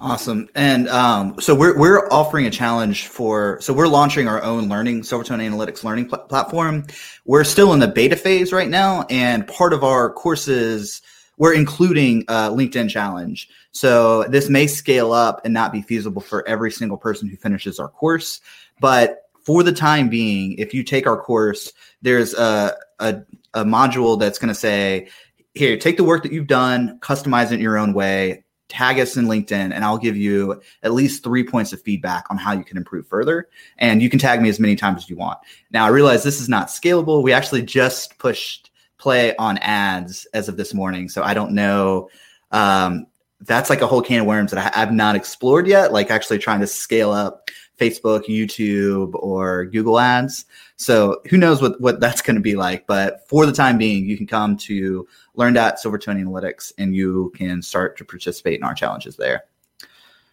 [0.00, 0.48] Awesome.
[0.54, 5.02] And um, so we're we're offering a challenge for so we're launching our own learning
[5.02, 6.86] Silvertone Analytics learning pl- platform.
[7.26, 11.02] We're still in the beta phase right now, and part of our courses
[11.40, 13.48] we're including a LinkedIn challenge.
[13.72, 17.80] So this may scale up and not be feasible for every single person who finishes
[17.80, 18.42] our course,
[18.78, 21.72] but for the time being, if you take our course,
[22.02, 23.22] there's a, a
[23.54, 25.08] a module that's going to say,
[25.54, 29.16] here, take the work that you've done, customize it in your own way, tag us
[29.16, 32.64] in LinkedIn, and I'll give you at least three points of feedback on how you
[32.64, 33.48] can improve further.
[33.78, 35.38] And you can tag me as many times as you want.
[35.70, 37.22] Now, I realize this is not scalable.
[37.22, 38.69] We actually just pushed
[39.00, 41.08] play on ads as of this morning.
[41.08, 42.10] So I don't know.
[42.52, 43.06] Um,
[43.40, 46.38] that's like a whole can of worms that I have not explored yet, like actually
[46.38, 50.44] trying to scale up Facebook, YouTube, or Google ads.
[50.76, 52.86] So who knows what, what that's going to be like.
[52.86, 57.96] But for the time being, you can come to learn.silvertone analytics and you can start
[57.96, 59.44] to participate in our challenges there.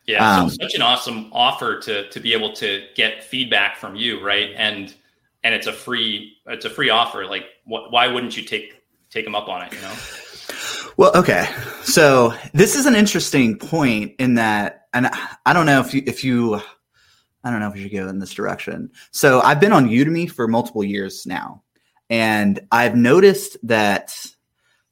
[0.05, 3.95] Yeah, um, so such an awesome offer to to be able to get feedback from
[3.95, 4.51] you, right?
[4.55, 4.93] And
[5.43, 7.25] and it's a free it's a free offer.
[7.25, 9.73] Like, wh- why wouldn't you take take them up on it?
[9.73, 9.93] You know.
[10.97, 11.47] Well, okay.
[11.83, 15.09] So this is an interesting point in that, and
[15.45, 16.55] I don't know if you if you
[17.43, 18.91] I don't know if we should go in this direction.
[19.11, 21.63] So I've been on Udemy for multiple years now,
[22.09, 24.15] and I've noticed that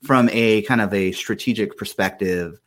[0.04, 2.60] from a kind of a strategic perspective,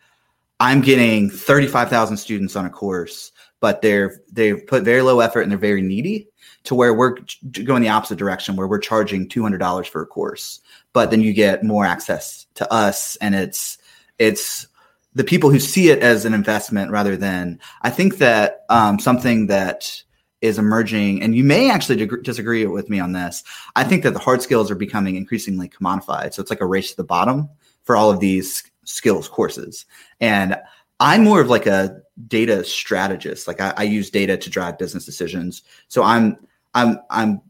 [0.59, 5.51] I'm getting 35,000 students on a course, but they're they've put very low effort and
[5.51, 6.29] they're very needy
[6.68, 7.16] to where we're
[7.64, 10.61] going the opposite direction where we're charging $200 for a course,
[10.92, 13.78] but then you get more access to us and it's
[14.18, 14.66] it's
[15.14, 19.46] the people who see it as an investment rather than I think that um, something
[19.46, 20.02] that
[20.42, 23.42] is emerging, and you may actually disagree with me on this.
[23.74, 26.35] I think that the hard skills are becoming increasingly commodified.
[26.35, 27.48] So it's like a race to the bottom
[27.85, 29.87] for all of these skills courses.
[30.20, 30.54] And
[31.00, 33.48] I'm more of like a data strategist.
[33.48, 35.62] Like I, I use data to drive business decisions.
[35.88, 36.37] So I'm
[36.74, 37.40] I'm I'm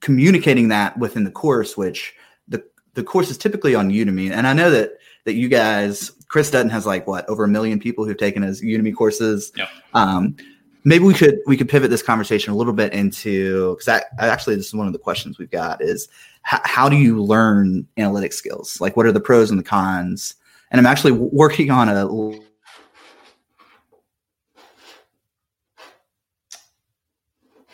[0.00, 2.14] communicating that within the course, which
[2.48, 2.62] the
[2.94, 4.30] the course is typically on Udemy.
[4.30, 4.92] And I know that
[5.24, 8.62] that you guys Chris Dutton has like what over a million people who've taken his
[8.62, 9.52] Udemy courses.
[9.56, 9.68] Yep.
[9.94, 10.36] Um,
[10.84, 14.68] maybe we could we could pivot this conversation a little bit into because actually this
[14.68, 16.08] is one of the questions we've got is
[16.52, 18.80] h- how do you learn analytic skills?
[18.80, 20.36] Like what are the pros and the cons?
[20.70, 22.40] And I'm actually working on a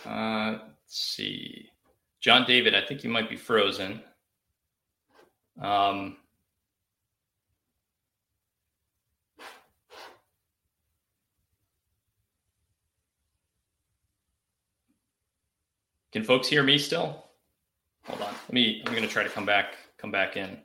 [0.06, 0.58] Uh,
[0.96, 1.70] see.
[2.20, 4.02] John David, I think you might be frozen.
[5.60, 6.16] Um,
[16.16, 17.24] Can folks hear me still?
[18.06, 18.32] Hold on.
[18.32, 20.56] Let me I'm gonna try to come back come back in.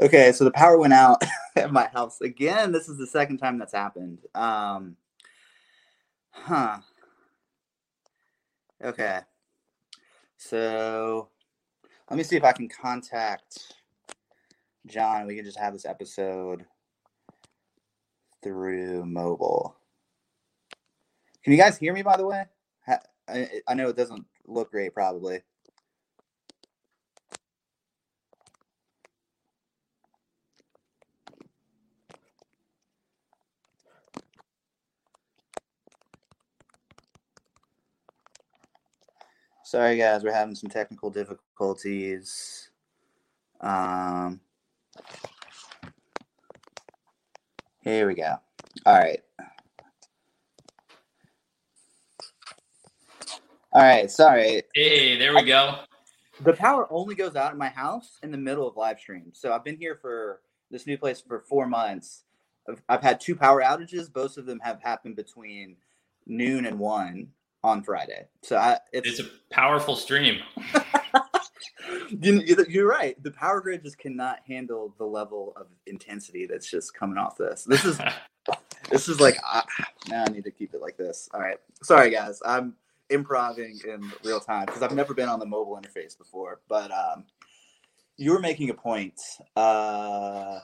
[0.00, 1.22] Okay, so the power went out
[1.56, 2.70] at my house again.
[2.70, 4.20] This is the second time that's happened.
[4.34, 4.96] Um,
[6.30, 6.78] huh.
[8.82, 9.20] Okay.
[10.36, 11.30] So
[12.08, 13.74] let me see if I can contact
[14.86, 15.26] John.
[15.26, 16.64] We can just have this episode
[18.40, 19.76] through mobile.
[21.42, 22.44] Can you guys hear me, by the way?
[23.28, 25.40] I, I know it doesn't look great, probably.
[39.68, 42.70] Sorry, guys, we're having some technical difficulties.
[43.60, 44.40] Um,
[47.82, 48.36] here we go.
[48.86, 49.20] All right.
[53.74, 54.62] All right, sorry.
[54.74, 55.80] Hey, there we go.
[56.40, 59.32] The power only goes out in my house in the middle of live stream.
[59.34, 60.40] So I've been here for
[60.70, 62.24] this new place for four months.
[62.66, 64.10] I've, I've had two power outages.
[64.10, 65.76] Both of them have happened between
[66.26, 67.28] noon and one
[67.64, 68.26] on Friday.
[68.42, 70.40] So I, it's, it's a powerful stream.
[72.10, 73.20] you, you're right.
[73.22, 77.64] The power grid just cannot handle the level of intensity that's just coming off this.
[77.64, 78.00] This is
[78.90, 79.62] this is like uh,
[80.08, 81.28] now I need to keep it like this.
[81.34, 82.40] All right, sorry guys.
[82.44, 82.74] I'm
[83.10, 86.60] improving in real time because I've never been on the mobile interface before.
[86.68, 87.24] But um,
[88.16, 89.20] you were making a point.
[89.56, 90.60] Uh,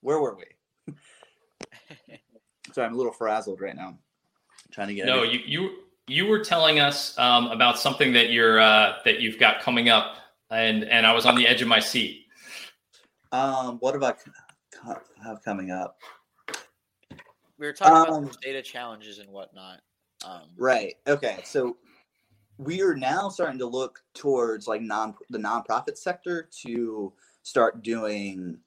[0.00, 0.94] where were we?
[2.72, 3.88] so I'm a little frazzled right now.
[3.88, 3.98] I'm
[4.72, 5.06] trying to get.
[5.06, 5.70] No, you you
[6.08, 10.16] you were telling us um, about something that you're uh, that you've got coming up,
[10.50, 12.26] and and I was on the edge of my seat.
[13.30, 14.18] Um, what about
[15.22, 15.98] have coming up?
[17.58, 19.80] We were talking um, about data challenges and whatnot.
[20.24, 20.94] Um, right.
[21.06, 21.40] Okay.
[21.44, 21.76] So
[22.58, 28.58] we are now starting to look towards like non the nonprofit sector to start doing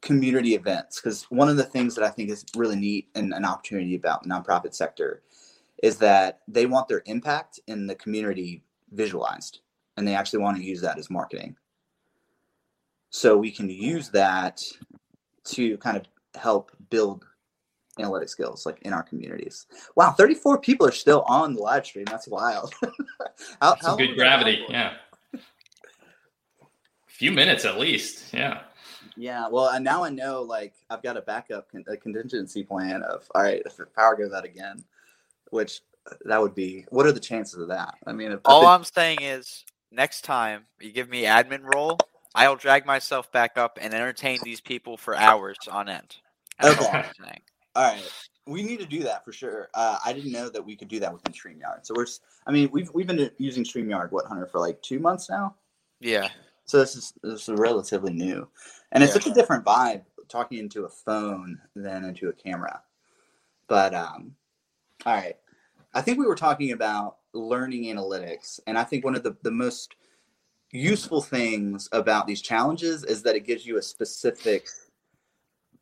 [0.00, 3.44] community events because one of the things that I think is really neat and an
[3.44, 5.22] opportunity about nonprofit sector
[5.84, 9.60] is that they want their impact in the community visualized
[9.98, 11.54] and they actually want to use that as marketing.
[13.10, 14.62] So we can use that
[15.48, 16.04] to kind of
[16.40, 17.26] help build
[17.98, 19.66] analytic skills like in our communities.
[19.94, 22.06] Wow, 34 people are still on the live stream.
[22.06, 22.72] That's wild.
[23.60, 24.64] how, That's how good gravity.
[24.70, 24.94] Yeah.
[25.34, 25.38] A
[27.08, 28.32] few minutes at least.
[28.32, 28.62] Yeah.
[29.18, 29.48] Yeah.
[29.48, 33.42] Well, and now I know like I've got a backup, a contingency plan of all
[33.42, 34.82] right, if the power goes out again,
[35.54, 35.80] which
[36.10, 36.84] uh, that would be.
[36.90, 37.94] What are the chances of that?
[38.06, 41.98] I mean, if, all I'm saying is next time you give me admin role,
[42.34, 46.16] I'll drag myself back up and entertain these people for hours on end.
[46.60, 47.04] That's okay.
[47.76, 48.02] All right,
[48.46, 49.68] we need to do that for sure.
[49.74, 51.84] Uh, I didn't know that we could do that within Streamyard.
[51.84, 52.06] So we're,
[52.46, 55.54] I mean, we've we've been using Streamyard what Hunter for like two months now.
[56.00, 56.28] Yeah.
[56.66, 58.48] So this is this is relatively new,
[58.92, 59.20] and it's yeah.
[59.20, 62.80] such a different vibe talking into a phone than into a camera.
[63.66, 64.34] But um,
[65.04, 65.36] all right,
[65.94, 69.50] I think we were talking about learning analytics, and I think one of the the
[69.50, 69.94] most
[70.70, 74.66] useful things about these challenges is that it gives you a specific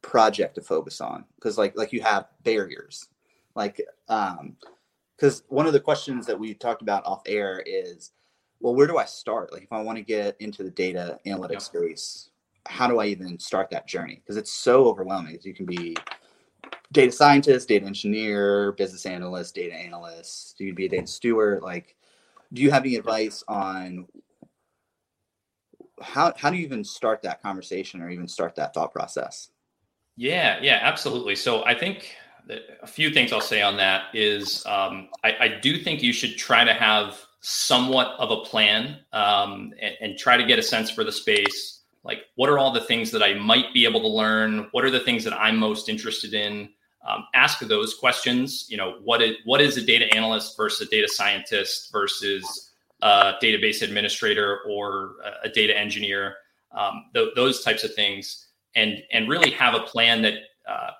[0.03, 3.09] project to focus on because like like you have barriers.
[3.55, 4.57] Like um
[5.17, 8.13] because one of the questions that we talked about off air is
[8.61, 9.53] well where do i start?
[9.53, 11.63] Like if i want to get into the data analytics yep.
[11.63, 12.31] space
[12.67, 14.17] how do i even start that journey?
[14.17, 15.97] Because it's so overwhelming you can be
[16.93, 21.97] data scientist data engineer business analyst data analyst Do you be a data steward like
[22.53, 24.07] do you have any advice on
[26.03, 29.51] how, how do you even start that conversation or even start that thought process
[30.17, 31.37] yeah, yeah, absolutely.
[31.37, 32.15] So I think
[32.83, 36.37] a few things I'll say on that is um, I, I, do think you should
[36.37, 40.91] try to have somewhat of a plan um, and, and, try to get a sense
[40.91, 41.72] for the space.
[42.05, 44.69] Like, what are all the things that I might be able to learn?
[44.73, 46.69] What are the things that I'm most interested in?
[47.07, 48.67] Um, ask those questions.
[48.69, 52.73] You know, what is what is a data analyst versus a data scientist versus
[53.03, 56.37] a database administrator or a data engineer?
[56.73, 60.35] Um, th- those types of things and and really have a plan that
[60.69, 60.91] uh,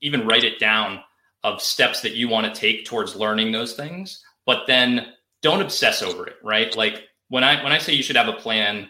[0.00, 1.00] even write it down
[1.44, 5.06] of steps that you want to take towards learning those things but then
[5.40, 8.34] don't obsess over it right like when i when i say you should have a
[8.34, 8.88] plan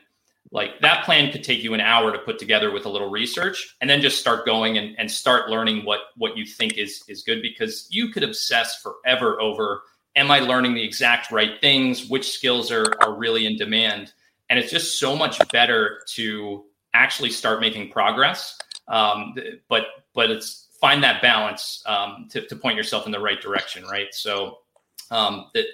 [0.53, 3.75] like that plan could take you an hour to put together with a little research
[3.81, 7.23] and then just start going and, and start learning what what you think is is
[7.23, 9.83] good because you could obsess forever over
[10.15, 14.13] am i learning the exact right things which skills are are really in demand
[14.53, 18.59] and it's just so much better to actually start making progress.
[18.87, 19.35] Um,
[19.69, 23.85] but but it's find that balance um, to, to point yourself in the right direction,
[23.85, 24.09] right?
[24.13, 24.59] So
[25.11, 25.65] um, the,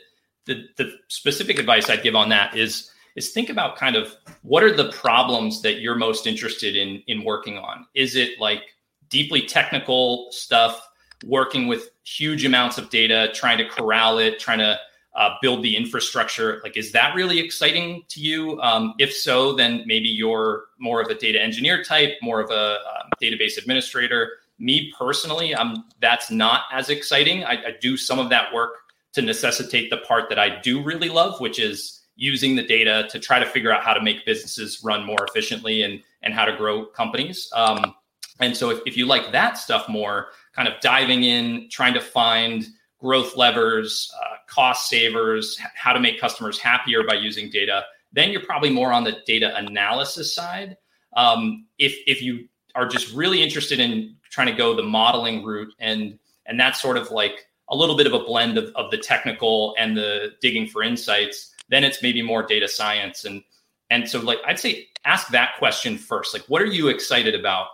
[0.47, 4.63] the the specific advice I'd give on that is is think about kind of what
[4.63, 7.87] are the problems that you're most interested in in working on.
[7.95, 8.63] Is it like
[9.11, 10.89] deeply technical stuff,
[11.25, 14.79] working with huge amounts of data, trying to corral it, trying to
[15.17, 16.61] uh, build the infrastructure.
[16.63, 18.61] Like, is that really exciting to you?
[18.61, 22.55] Um, if so, then maybe you're more of a data engineer type, more of a
[22.55, 24.33] uh, database administrator.
[24.61, 27.45] Me personally, I'm that's not as exciting.
[27.45, 28.75] I, I do some of that work
[29.15, 33.19] to necessitate the part that I do really love, which is using the data to
[33.19, 36.55] try to figure out how to make businesses run more efficiently and and how to
[36.57, 37.49] grow companies.
[37.55, 37.95] Um,
[38.41, 42.01] and so, if, if you like that stuff more, kind of diving in, trying to
[42.01, 42.67] find
[42.99, 48.45] growth levers, uh, cost savers, how to make customers happier by using data, then you're
[48.45, 50.77] probably more on the data analysis side.
[51.17, 55.73] Um, if if you are just really interested in trying to go the modeling route
[55.79, 58.99] and and that's sort of like a little bit of a blend of, of the
[58.99, 63.25] technical and the digging for insights, then it's maybe more data science.
[63.25, 63.43] And
[63.91, 66.35] and so like I'd say ask that question first.
[66.35, 67.69] Like what are you excited about?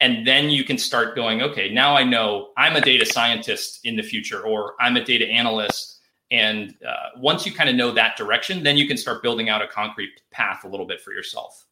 [0.00, 3.96] and then you can start going okay now i know i'm a data scientist in
[3.96, 5.98] the future or i'm a data analyst.
[6.32, 9.62] And uh, once you kind of know that direction then you can start building out
[9.62, 11.66] a concrete path a little bit for yourself.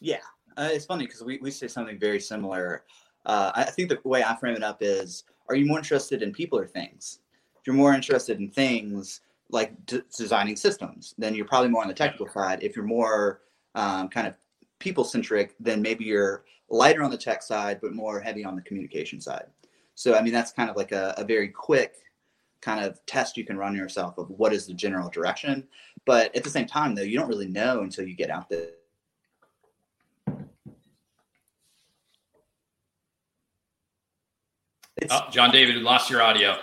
[0.00, 0.16] Yeah.
[0.56, 2.82] Uh, it's funny because we, we say something very similar.
[3.26, 6.32] Uh, i think the way i frame it up is are you more interested in
[6.32, 7.20] people or things?
[7.58, 9.20] If you're more interested in things
[9.50, 13.42] like d- designing systems then you're probably more on the technical side if you're more
[13.74, 14.34] um, kind of
[14.78, 18.62] people centric then maybe you're lighter on the tech side, but more heavy on the
[18.62, 19.46] communication side.
[19.94, 21.96] So, I mean, that's kind of like a, a very quick
[22.62, 25.66] kind of test you can run yourself of what is the general direction.
[26.06, 28.68] But at the same time, though, you don't really know until you get out there.
[34.96, 36.58] It's, oh, John David, lost your audio.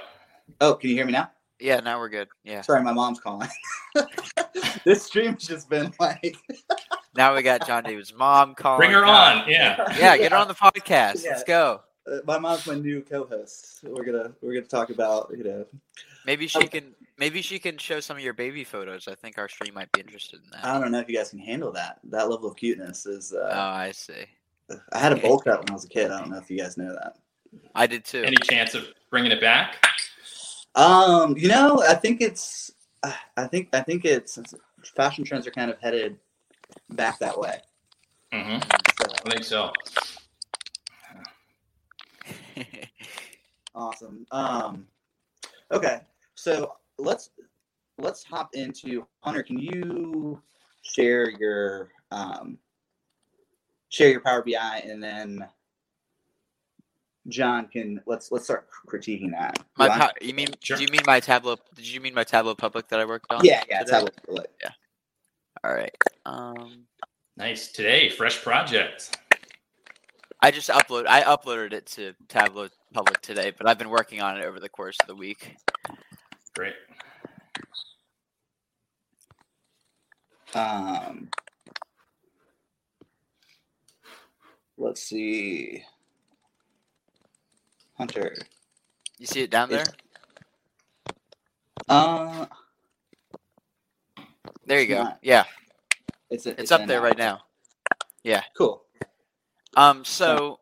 [0.61, 1.31] Oh, can you hear me now?
[1.60, 2.28] Yeah, now we're good.
[2.43, 2.62] Yeah.
[2.62, 3.49] Sorry, my mom's calling.
[4.86, 6.38] this stream's just been like.
[7.16, 8.80] now we got John David's mom calling.
[8.80, 9.49] Bring her on.
[9.49, 9.93] Yeah.
[9.97, 11.24] Yeah, get her on the podcast.
[11.24, 11.32] Yeah.
[11.32, 11.82] Let's go.
[12.10, 13.80] Uh, my mom's my new co-host.
[13.84, 15.66] We're gonna we're gonna talk about you know.
[16.26, 19.08] Maybe she can maybe she can show some of your baby photos.
[19.08, 20.64] I think our stream might be interested in that.
[20.64, 21.99] I don't know if you guys can handle that.
[22.05, 23.34] That level of cuteness is.
[23.34, 24.26] Uh, oh, I see.
[24.93, 26.12] I had a bowl cut when I was a kid.
[26.12, 27.18] I don't know if you guys know that.
[27.76, 28.24] I did too.
[28.24, 29.76] Any chance of bringing it back?
[30.78, 32.71] Um, you know, I think it's,
[33.03, 34.38] I think, I think it's
[34.95, 36.17] fashion trends are kind of headed
[36.91, 37.59] back that way.
[38.32, 38.59] Mm-hmm.
[39.01, 39.71] So, I think so.
[43.75, 44.28] awesome.
[44.32, 44.86] Um,
[45.71, 46.01] okay,
[46.36, 47.32] so let's
[47.97, 49.41] let's hop into Hunter.
[49.41, 50.39] Can you
[50.84, 52.59] share your um,
[53.89, 55.47] share your Power BI and then
[57.28, 59.59] John can let's let's start critiquing that.
[59.78, 60.78] My you mean sure.
[60.78, 61.57] do you mean my Tableau?
[61.75, 63.43] Did you mean my Tableau Public that I worked on?
[63.43, 64.51] Yeah, yeah, Tableau Public.
[64.63, 64.69] Yeah.
[65.63, 65.95] All right.
[66.25, 66.86] Um.
[67.36, 69.17] Nice today, fresh project.
[70.41, 71.05] I just upload.
[71.07, 74.69] I uploaded it to Tableau Public today, but I've been working on it over the
[74.69, 75.57] course of the week.
[76.55, 76.75] Great.
[80.53, 81.30] Um.
[84.78, 85.84] Let's see.
[87.97, 88.35] Hunter.
[89.17, 89.85] You see it down there?
[91.89, 92.45] Uh.
[94.65, 95.03] There you go.
[95.03, 95.19] Not.
[95.21, 95.45] Yeah.
[96.29, 97.41] It's a, it's, it's up there right now.
[98.23, 98.43] Yeah.
[98.57, 98.83] Cool.
[99.75, 100.05] Um.
[100.05, 100.59] So.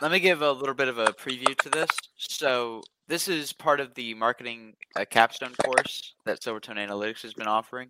[0.00, 1.88] Let me give a little bit of a preview to this.
[2.16, 7.46] So this is part of the marketing uh, capstone course that Silvertone Analytics has been
[7.46, 7.88] offering.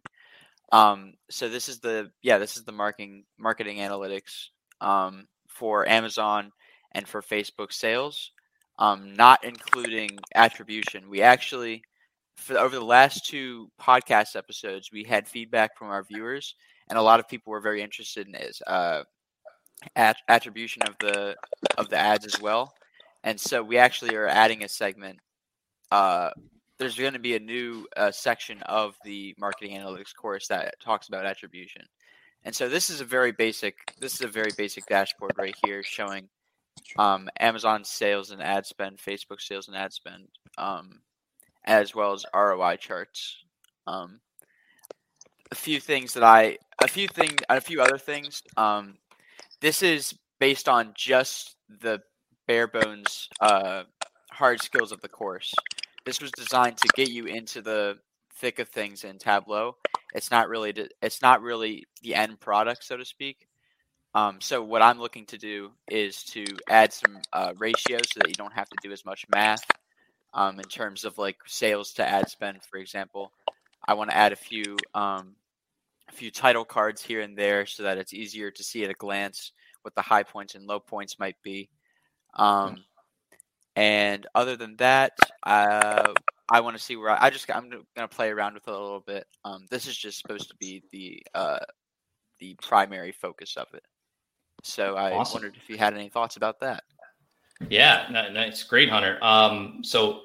[0.72, 4.48] Um, so this is the yeah, this is the marketing marketing analytics
[4.82, 6.52] um, for Amazon
[6.92, 8.32] and for Facebook sales
[8.78, 11.08] um, not including attribution.
[11.08, 11.82] We actually,
[12.36, 16.54] for over the last two podcast episodes, we had feedback from our viewers,
[16.88, 19.02] and a lot of people were very interested in is uh,
[19.96, 21.36] at- attribution of the
[21.78, 22.72] of the ads as well.
[23.24, 25.18] And so we actually are adding a segment.
[25.90, 26.30] Uh,
[26.78, 31.08] there's going to be a new uh, section of the marketing analytics course that talks
[31.08, 31.82] about attribution.
[32.44, 33.76] And so this is a very basic.
[34.00, 36.28] This is a very basic dashboard right here showing
[36.98, 41.00] um, Amazon sales and ad spend, Facebook sales and ad spend, um,
[41.64, 43.36] as well as ROI charts.
[43.86, 44.20] Um,
[45.50, 48.42] a few things that I, a few things, a few other things.
[48.56, 48.96] Um,
[49.60, 52.00] this is based on just the
[52.46, 53.84] bare bones uh,
[54.30, 55.54] hard skills of the course.
[56.04, 57.98] This was designed to get you into the
[58.34, 59.76] thick of things in Tableau.
[60.14, 63.46] It's not really, it's not really the end product, so to speak.
[64.14, 68.28] Um, so what I'm looking to do is to add some uh, ratios so that
[68.28, 69.64] you don't have to do as much math
[70.34, 73.32] um, in terms of like sales to ad spend, for example.
[73.86, 75.34] I want to add a few um,
[76.08, 78.94] a few title cards here and there so that it's easier to see at a
[78.94, 79.52] glance
[79.82, 81.68] what the high points and low points might be.
[82.34, 82.84] Um,
[83.74, 86.12] and other than that, uh,
[86.50, 88.78] I want to see where I, I just I'm gonna play around with it a
[88.78, 89.26] little bit.
[89.44, 91.60] Um, this is just supposed to be the uh,
[92.38, 93.84] the primary focus of it.
[94.62, 95.42] So I awesome.
[95.42, 96.84] wondered if you had any thoughts about that.
[97.68, 99.18] Yeah, nice, great, Hunter.
[99.22, 100.22] Um, so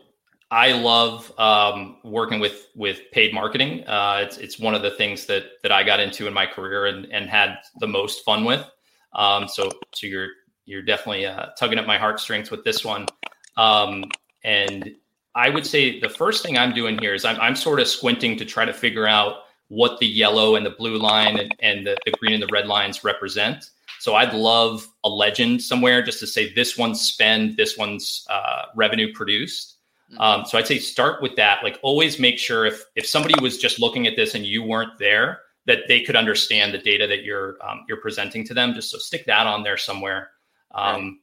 [0.49, 3.85] I love um, working with with paid marketing.
[3.87, 6.85] Uh, it's it's one of the things that that I got into in my career
[6.85, 8.65] and and had the most fun with.
[9.13, 10.29] Um, so so you're
[10.65, 13.07] you're definitely uh, tugging at my heartstrings with this one.
[13.55, 14.05] Um,
[14.43, 14.95] and
[15.35, 18.37] I would say the first thing I'm doing here is I'm, I'm sort of squinting
[18.37, 21.97] to try to figure out what the yellow and the blue line and, and the,
[22.05, 23.69] the green and the red lines represent.
[23.99, 28.63] So I'd love a legend somewhere just to say this one's spend, this one's uh,
[28.75, 29.77] revenue produced.
[30.11, 30.21] Mm-hmm.
[30.21, 31.63] Um, so I'd say start with that.
[31.63, 34.97] Like always make sure if if somebody was just looking at this and you weren't
[34.99, 38.73] there, that they could understand the data that you're um, you're presenting to them.
[38.73, 40.31] Just so stick that on there somewhere.
[40.73, 41.13] Um, right.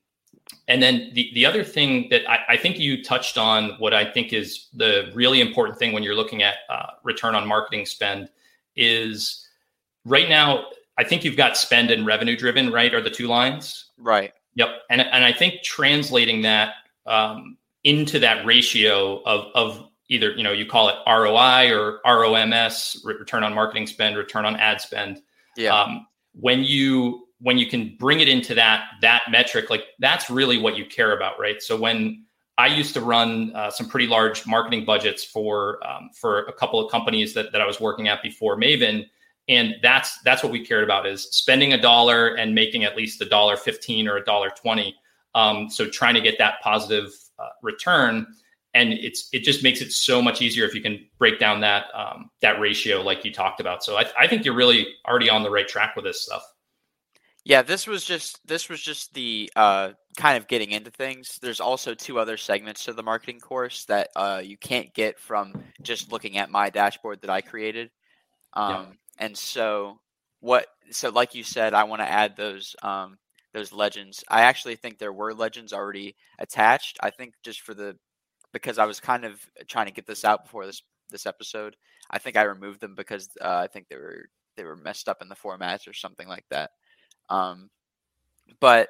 [0.68, 4.05] And then the, the other thing that I, I, think you touched on, what I
[4.11, 8.29] think is the really important thing when you're looking at uh, return on marketing spend
[8.77, 9.49] is
[10.05, 10.66] right now,
[10.97, 12.92] I think you've got spend and revenue driven, right?
[12.95, 13.90] Are the two lines?
[13.99, 14.32] Right.
[14.55, 14.68] Yep.
[14.90, 16.74] And, and I think translating that
[17.07, 23.05] um, into that ratio of, of either, you know, you call it ROI or ROMS,
[23.05, 25.20] return on marketing spend, return on ad spend.
[25.57, 25.76] Yeah.
[25.76, 30.59] Um, when you when you can bring it into that that metric like that's really
[30.59, 32.24] what you care about right so when
[32.59, 36.84] i used to run uh, some pretty large marketing budgets for um, for a couple
[36.84, 39.05] of companies that, that i was working at before maven
[39.49, 43.20] and that's that's what we cared about is spending a dollar and making at least
[43.20, 44.95] a dollar 15 or a dollar 20
[45.34, 48.26] um, so trying to get that positive uh, return
[48.74, 51.86] and it's it just makes it so much easier if you can break down that
[51.95, 55.42] um, that ratio like you talked about so I, I think you're really already on
[55.42, 56.45] the right track with this stuff
[57.45, 61.38] yeah, this was just this was just the uh, kind of getting into things.
[61.42, 65.62] There's also two other segments to the marketing course that uh, you can't get from
[65.82, 67.90] just looking at my dashboard that I created.
[68.55, 68.84] Um, yeah.
[69.19, 70.01] And so
[70.41, 70.67] what?
[70.91, 73.19] So like you said, I want to add those um,
[73.53, 74.25] those legends.
[74.29, 76.99] I actually think there were legends already attached.
[77.03, 77.97] I think just for the
[78.53, 81.77] because I was kind of trying to get this out before this this episode.
[82.11, 85.23] I think I removed them because uh, I think they were they were messed up
[85.23, 86.71] in the formats or something like that.
[87.29, 87.71] Um,
[88.61, 88.89] but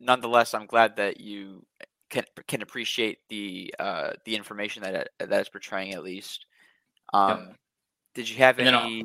[0.00, 1.64] nonetheless, I'm glad that you
[2.10, 6.46] can can appreciate the uh, the information that it, that is portraying at least.
[7.12, 7.56] Um, yep.
[8.14, 9.04] Did you have any?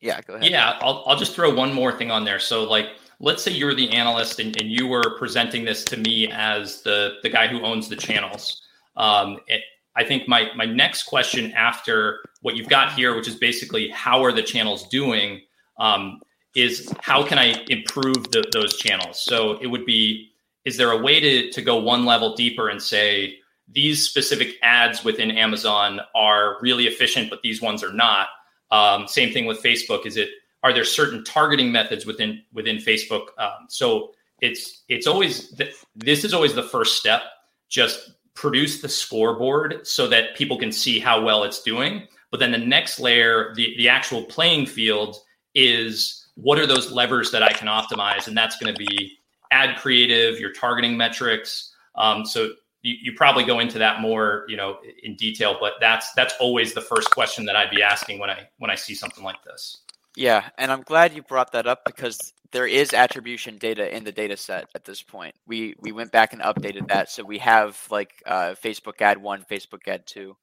[0.00, 0.50] Yeah, go ahead.
[0.50, 2.38] Yeah, I'll I'll just throw one more thing on there.
[2.38, 2.86] So like,
[3.20, 7.18] let's say you're the analyst and, and you were presenting this to me as the
[7.22, 8.62] the guy who owns the channels.
[8.96, 9.62] Um, it,
[9.96, 14.22] I think my my next question after what you've got here, which is basically how
[14.24, 15.40] are the channels doing,
[15.78, 16.20] um,
[16.54, 19.20] is how can I improve the, those channels?
[19.20, 20.30] So it would be,
[20.64, 23.38] is there a way to, to go one level deeper and say,
[23.70, 28.28] these specific ads within Amazon are really efficient, but these ones are not.
[28.70, 30.06] Um, same thing with Facebook.
[30.06, 30.30] Is it
[30.62, 33.28] are there certain targeting methods within within Facebook?
[33.38, 37.22] Um, so it's it's always th- this is always the first step.
[37.68, 42.06] Just produce the scoreboard so that people can see how well it's doing.
[42.30, 45.16] But then the next layer, the the actual playing field
[45.54, 48.28] is what are those levers that I can optimize?
[48.28, 49.18] And that's going to be
[49.50, 51.74] ad creative, your targeting metrics.
[51.96, 52.52] Um, so
[52.82, 56.74] you, you, probably go into that more, you know, in detail, but that's that's always
[56.74, 59.78] the first question that I'd be asking when I when I see something like this.
[60.16, 64.12] Yeah, and I'm glad you brought that up because there is attribution data in the
[64.12, 65.34] data set at this point.
[65.46, 69.44] We we went back and updated that, so we have like uh, Facebook ad one,
[69.50, 70.36] Facebook ad two,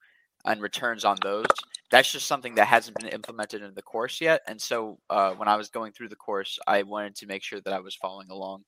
[0.44, 1.46] and returns on those
[1.90, 4.42] that's just something that hasn't been implemented in the course yet.
[4.46, 7.60] And so uh, when I was going through the course, I wanted to make sure
[7.60, 8.64] that I was following along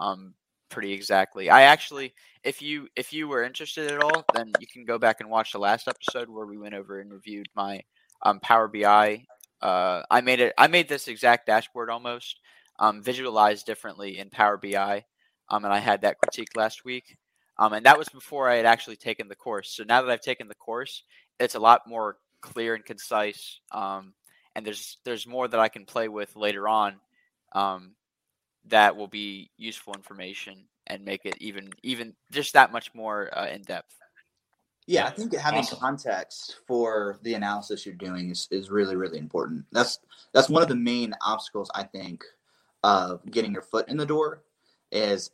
[0.00, 0.34] um,
[0.70, 1.50] pretty exactly.
[1.50, 2.14] I actually,
[2.44, 5.52] if you if you were interested at all, then you can go back and watch
[5.52, 7.82] the last episode where we went over and reviewed my
[8.22, 9.24] um, Power BI.
[9.62, 10.54] Uh, I made it.
[10.58, 12.40] I made this exact dashboard almost
[12.78, 15.04] um, visualized differently in Power BI,
[15.48, 17.16] um, and I had that critique last week.
[17.58, 19.70] Um, and that was before I had actually taken the course.
[19.74, 21.02] So now that I've taken the course,
[21.40, 23.60] it's a lot more clear and concise.
[23.72, 24.12] Um,
[24.54, 26.96] and there's there's more that I can play with later on
[27.52, 27.94] um,
[28.68, 33.46] that will be useful information and make it even even just that much more uh,
[33.46, 33.94] in depth.
[34.86, 35.80] Yeah, I think having awesome.
[35.80, 39.64] context for the analysis you're doing is, is really really important.
[39.72, 39.98] That's
[40.32, 42.24] that's one of the main obstacles I think
[42.84, 44.42] of getting your foot in the door
[44.92, 45.30] is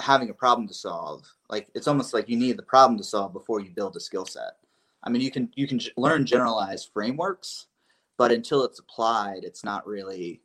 [0.00, 1.24] having a problem to solve.
[1.50, 4.24] Like it's almost like you need the problem to solve before you build a skill
[4.24, 4.56] set.
[5.02, 7.66] I mean, you can you can learn generalized frameworks,
[8.16, 10.40] but until it's applied, it's not really.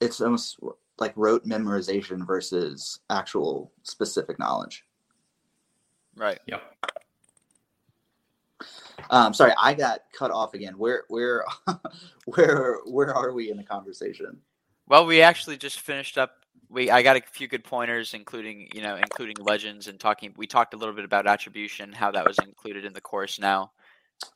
[0.00, 0.58] It's almost
[0.98, 4.84] like rote memorization versus actual specific knowledge.
[6.16, 6.40] Right.
[6.46, 6.62] Yep.
[9.10, 10.74] Um, sorry, I got cut off again.
[10.78, 11.44] Where, where,
[12.26, 14.38] where, where are we in the conversation?
[14.88, 16.36] Well, we actually just finished up.
[16.68, 20.32] We I got a few good pointers, including you know, including legends and talking.
[20.36, 23.72] We talked a little bit about attribution, how that was included in the course now.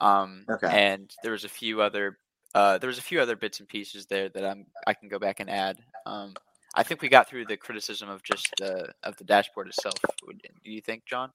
[0.00, 0.68] Um, Okay.
[0.70, 2.18] And there was a few other.
[2.56, 5.18] Uh, there was a few other bits and pieces there that I'm I can go
[5.18, 5.76] back and add.
[6.06, 6.32] Um,
[6.74, 9.94] I think we got through the criticism of just the of the dashboard itself.
[10.26, 11.32] Do you think, John?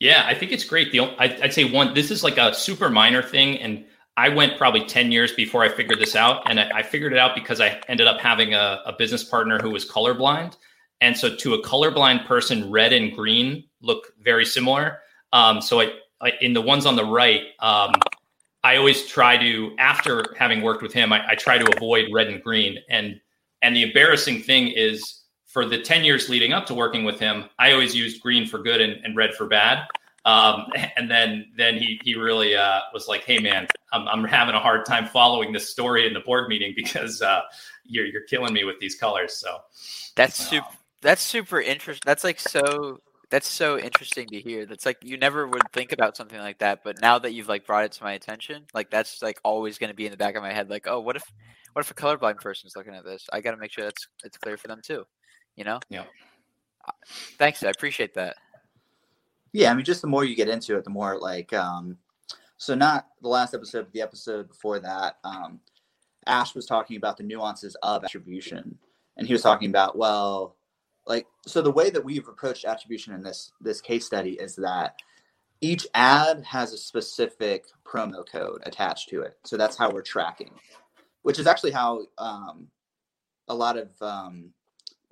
[0.00, 0.90] Yeah, I think it's great.
[0.90, 1.94] The I'd, I'd say one.
[1.94, 3.84] This is like a super minor thing, and
[4.16, 7.18] I went probably ten years before I figured this out, and I, I figured it
[7.20, 10.56] out because I ended up having a, a business partner who was colorblind,
[11.00, 14.98] and so to a colorblind person, red and green look very similar.
[15.32, 17.92] Um, so I, I in the ones on the right, um,
[18.62, 22.28] I always try to after having worked with him, I, I try to avoid red
[22.28, 23.20] and green, and
[23.62, 27.44] and the embarrassing thing is for the 10 years leading up to working with him,
[27.58, 29.84] I always used green for good and, and red for bad.
[30.24, 34.54] Um, and then then he he really uh, was like, "Hey man, I'm I'm having
[34.54, 37.42] a hard time following this story in the board meeting because uh,
[37.84, 39.58] you're you're killing me with these colors." So
[40.16, 40.68] That's super.
[41.02, 42.02] That's super interesting.
[42.04, 43.00] That's like so.
[43.30, 44.66] That's so interesting to hear.
[44.66, 47.64] That's like you never would think about something like that, but now that you've like
[47.64, 50.34] brought it to my attention, like that's like always going to be in the back
[50.34, 50.68] of my head.
[50.68, 51.22] Like, oh, what if,
[51.72, 53.28] what if a colorblind person's looking at this?
[53.32, 55.04] I got to make sure that's it's clear for them too.
[55.54, 55.78] You know?
[55.88, 56.04] Yeah.
[56.86, 56.92] Uh,
[57.38, 57.62] Thanks.
[57.62, 58.36] I appreciate that.
[59.52, 61.98] Yeah, I mean, just the more you get into it, the more like, um,
[62.56, 65.60] so not the last episode, but the episode before that, um,
[66.26, 68.78] Ash was talking about the nuances of attribution,
[69.16, 70.56] and he was talking about, well,
[71.10, 74.94] like, so the way that we've approached attribution in this this case study is that
[75.60, 80.52] each ad has a specific promo code attached to it, so that's how we're tracking,
[81.22, 82.68] which is actually how um,
[83.48, 84.50] a lot of um,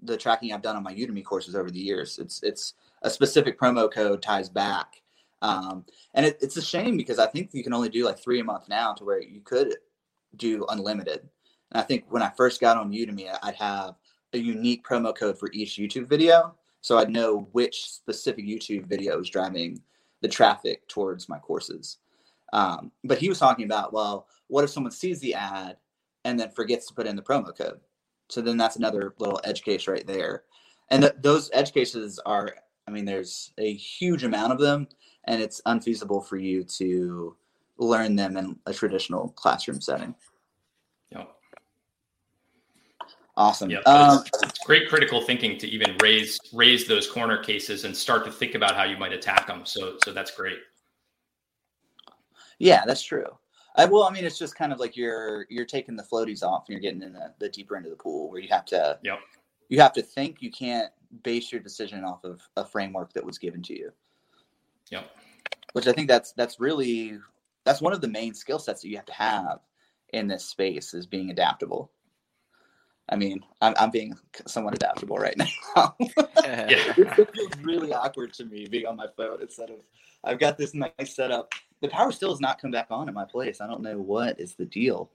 [0.00, 2.18] the tracking I've done on my Udemy courses over the years.
[2.20, 5.02] It's it's a specific promo code ties back.
[5.42, 5.84] Um,
[6.14, 8.44] and it, it's a shame because I think you can only do like three a
[8.44, 9.76] month now to where you could
[10.36, 11.20] do unlimited.
[11.70, 13.94] And I think when I first got on Udemy, I'd have
[14.32, 16.54] a unique promo code for each YouTube video.
[16.80, 19.80] So I'd know which specific YouTube video is driving
[20.20, 21.98] the traffic towards my courses.
[22.52, 25.76] Um, but he was talking about, well, what if someone sees the ad
[26.24, 27.80] and then forgets to put in the promo code?
[28.28, 30.44] So then that's another little edge case right there.
[30.90, 32.54] And th- those edge cases are,
[32.86, 34.88] I mean, there's a huge amount of them,
[35.24, 37.36] and it's unfeasible for you to
[37.78, 40.14] learn them in a traditional classroom setting.
[41.10, 41.28] you know,
[43.38, 43.70] Awesome.
[43.70, 44.24] yeah, so Um,
[44.66, 48.74] great critical thinking to even raise raise those corner cases and start to think about
[48.74, 49.64] how you might attack them.
[49.64, 50.58] So so that's great.
[52.58, 53.26] yeah, that's true.
[53.76, 56.64] I, well, I mean, it's just kind of like you're you're taking the floaties off
[56.66, 58.98] and you're getting in the, the deeper end of the pool where you have to
[59.04, 59.20] Yep.
[59.68, 60.42] you have to think.
[60.42, 60.90] You can't
[61.22, 63.92] base your decision off of a framework that was given to you.
[64.90, 65.08] Yep.
[65.74, 67.18] which I think that's that's really
[67.64, 69.60] that's one of the main skill sets that you have to have
[70.12, 71.92] in this space is being adaptable.
[73.08, 74.14] I mean, I'm, I'm being
[74.46, 75.36] somewhat adaptable right
[75.76, 75.96] now.
[75.98, 76.66] Yeah.
[76.96, 79.76] it feels really awkward to me being on my phone instead of
[80.24, 81.52] I've got this nice setup.
[81.80, 83.60] The power still has not come back on in my place.
[83.60, 85.10] I don't know what is the deal.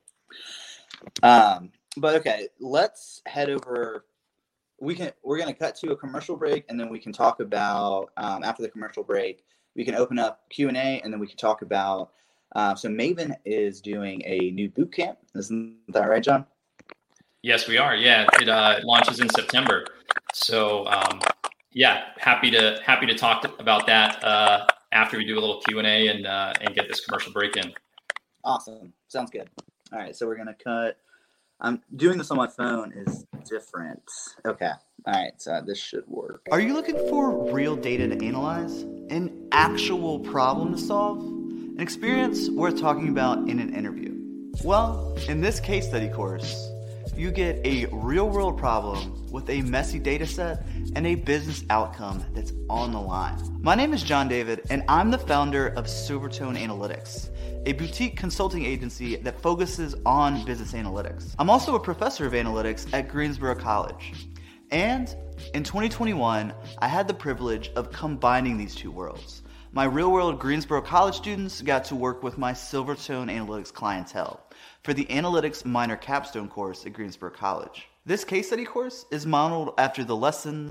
[1.21, 4.05] Um, but okay, let's head over.
[4.79, 8.11] We can we're gonna cut to a commercial break and then we can talk about
[8.17, 9.43] um, after the commercial break
[9.75, 12.11] we can open up Q and A and then we can talk about.
[12.55, 15.17] Uh, so Maven is doing a new boot camp.
[15.35, 16.45] Isn't that right, John?
[17.43, 17.93] Yes, we are.
[17.93, 19.85] Yeah, it uh, launches in September.
[20.33, 21.19] So um,
[21.73, 25.61] yeah, happy to happy to talk to, about that uh, after we do a little
[25.61, 27.73] Q and A and uh, and get this commercial break in.
[28.45, 28.93] Awesome.
[29.09, 29.49] Sounds good.
[29.91, 30.97] All right, so we're gonna cut.
[31.59, 34.03] I'm doing this on my phone is different.
[34.45, 34.71] Okay.
[35.05, 36.47] All right, so this should work.
[36.49, 38.83] Are you looking for real data to analyze?
[39.09, 41.19] An actual problem to solve?
[41.19, 44.17] An experience worth talking about in an interview?
[44.63, 46.72] Well, in this case study course,
[47.15, 52.25] you get a real world problem with a messy data set and a business outcome
[52.33, 53.37] that's on the line.
[53.61, 57.29] My name is John David, and I'm the founder of Silvertone Analytics,
[57.65, 61.35] a boutique consulting agency that focuses on business analytics.
[61.37, 64.27] I'm also a professor of analytics at Greensboro College.
[64.71, 65.15] And
[65.53, 69.43] in 2021, I had the privilege of combining these two worlds.
[69.71, 74.42] My real world Greensboro College students got to work with my Silvertone Analytics clientele
[74.83, 77.87] for the Analytics Minor Capstone course at Greensboro College.
[78.05, 80.69] This case study course is modeled after the lesson.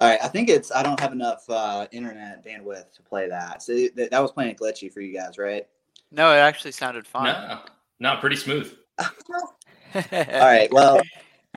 [0.00, 0.70] All right, I think it's.
[0.70, 3.62] I don't have enough uh, internet bandwidth to play that.
[3.62, 5.66] So th- that was playing glitchy for you guys, right?
[6.12, 7.32] No, it actually sounded fine.
[7.32, 7.60] No,
[7.98, 8.72] no, pretty smooth.
[8.98, 10.72] All right.
[10.72, 11.00] Well,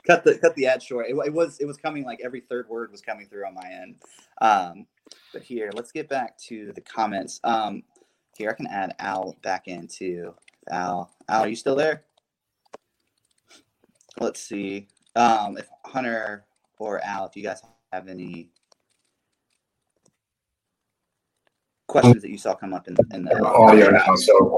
[0.06, 1.06] cut the cut the ad short.
[1.08, 3.68] It, it, was it was coming like every third word was coming through on my
[3.70, 3.96] end.
[4.40, 4.86] Um,
[5.32, 7.38] but here, let's get back to the comments.
[7.44, 7.84] Um,
[8.36, 10.34] here, I can add Al back in into
[10.70, 11.12] Al.
[11.28, 12.04] Al, are you still there?
[14.20, 14.88] Let's see.
[15.16, 16.44] Um, if Hunter
[16.78, 17.60] or Al, if you guys
[17.92, 18.50] have any
[21.88, 24.14] questions that you saw come up in, in the audio now.
[24.14, 24.56] So,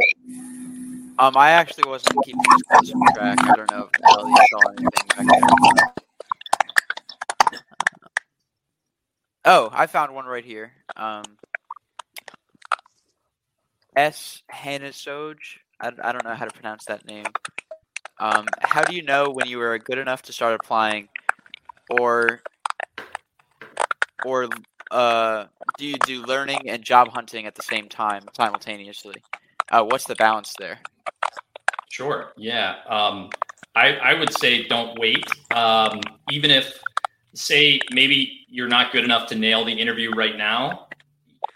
[1.19, 3.39] um, I actually wasn't keeping this close of track.
[3.43, 5.41] I don't know if Al, you saw anything back
[5.73, 5.95] there.
[9.47, 10.73] Oh, I found one right here.
[10.97, 11.25] Um,
[13.95, 14.43] S.
[14.53, 15.37] Hanasoj.
[15.85, 17.27] I, I don't know how to pronounce that name.
[18.19, 21.09] Um, how do you know when you are good enough to start applying,
[21.91, 22.41] or
[24.25, 24.49] or
[24.91, 25.45] uh,
[25.77, 29.17] do you do learning and job hunting at the same time simultaneously?
[29.71, 30.79] Uh, what's the balance there?
[31.91, 32.33] Sure.
[32.37, 32.77] Yeah.
[32.89, 33.29] Um,
[33.75, 35.27] I, I would say don't wait.
[35.53, 36.81] Um, even if,
[37.35, 40.84] say, maybe you're not good enough to nail the interview right now,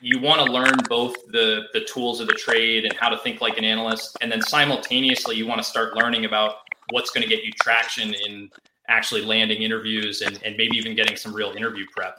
[0.01, 3.41] you want to learn both the the tools of the trade and how to think
[3.41, 6.57] like an analyst, and then simultaneously you want to start learning about
[6.91, 8.51] what's going to get you traction in
[8.89, 12.19] actually landing interviews and, and maybe even getting some real interview prep.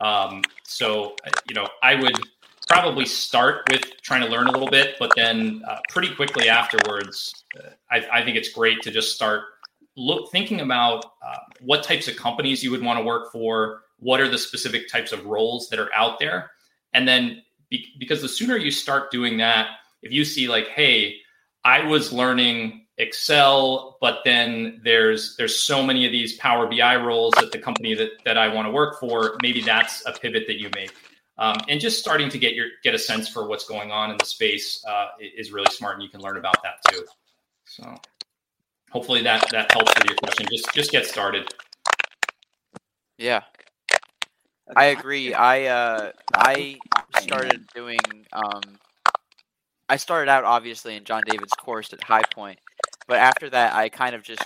[0.00, 1.16] Um, so,
[1.48, 2.18] you know, I would
[2.68, 7.44] probably start with trying to learn a little bit, but then uh, pretty quickly afterwards,
[7.58, 9.42] uh, I, I, think it's great to just start
[9.96, 14.20] look thinking about uh, what types of companies you would want to work for, what
[14.20, 16.50] are the specific types of roles that are out there,
[16.92, 19.68] and then be, because the sooner you start doing that,
[20.02, 21.16] if you see like, hey,
[21.64, 27.34] I was learning Excel, but then there's there's so many of these Power BI roles
[27.38, 29.38] at the company that that I want to work for.
[29.42, 30.92] Maybe that's a pivot that you make,
[31.38, 34.18] um, and just starting to get your get a sense for what's going on in
[34.18, 37.04] the space uh, is really smart, and you can learn about that too.
[37.64, 37.96] So,
[38.90, 40.46] hopefully that that helps with your question.
[40.50, 41.52] Just just get started.
[43.16, 43.42] Yeah,
[44.76, 45.34] I agree.
[45.34, 46.78] I uh, I
[47.20, 47.98] started doing.
[48.32, 48.62] Um,
[49.88, 52.58] I started out obviously in John David's course at High Point,
[53.08, 54.44] but after that, I kind of just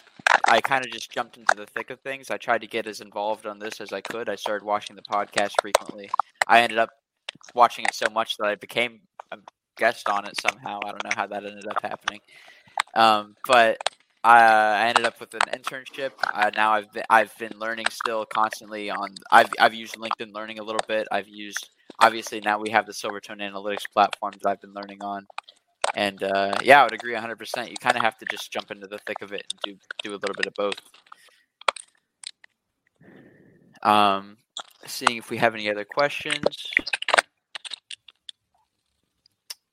[0.48, 2.30] I kind of just jumped into the thick of things.
[2.30, 4.28] I tried to get as involved on this as I could.
[4.28, 6.10] I started watching the podcast frequently.
[6.46, 6.90] I ended up
[7.54, 9.00] watching it so much that I became
[9.32, 9.38] a
[9.76, 10.80] guest on it somehow.
[10.84, 12.20] I don't know how that ended up happening.
[12.94, 13.78] Um, but
[14.24, 16.12] I, I, ended up with an internship.
[16.32, 19.14] Uh, now I've been, I've been learning still constantly on.
[19.30, 21.06] I've I've used LinkedIn Learning a little bit.
[21.12, 21.68] I've used
[22.00, 25.26] obviously now we have the Silvertone Analytics platform that I've been learning on.
[25.94, 27.68] And uh, yeah, I would agree 100%.
[27.68, 30.10] You kind of have to just jump into the thick of it and do do
[30.12, 30.80] a little bit of both.
[33.82, 34.38] Um,
[34.86, 36.66] seeing if we have any other questions.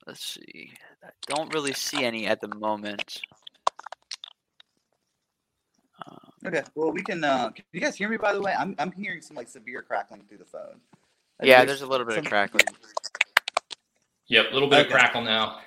[0.06, 0.72] Let's see.
[1.02, 3.20] I don't really see any at the moment.
[6.06, 6.62] Um, okay.
[6.74, 7.24] Well, we can.
[7.24, 8.16] Uh, can you guys hear me?
[8.16, 10.80] By the way, I'm I'm hearing some like severe crackling through the phone.
[11.42, 12.24] yeah, there's, there's a little bit some...
[12.24, 12.64] of crackling.
[14.28, 14.86] Yep, a little bit okay.
[14.86, 15.60] of crackle now.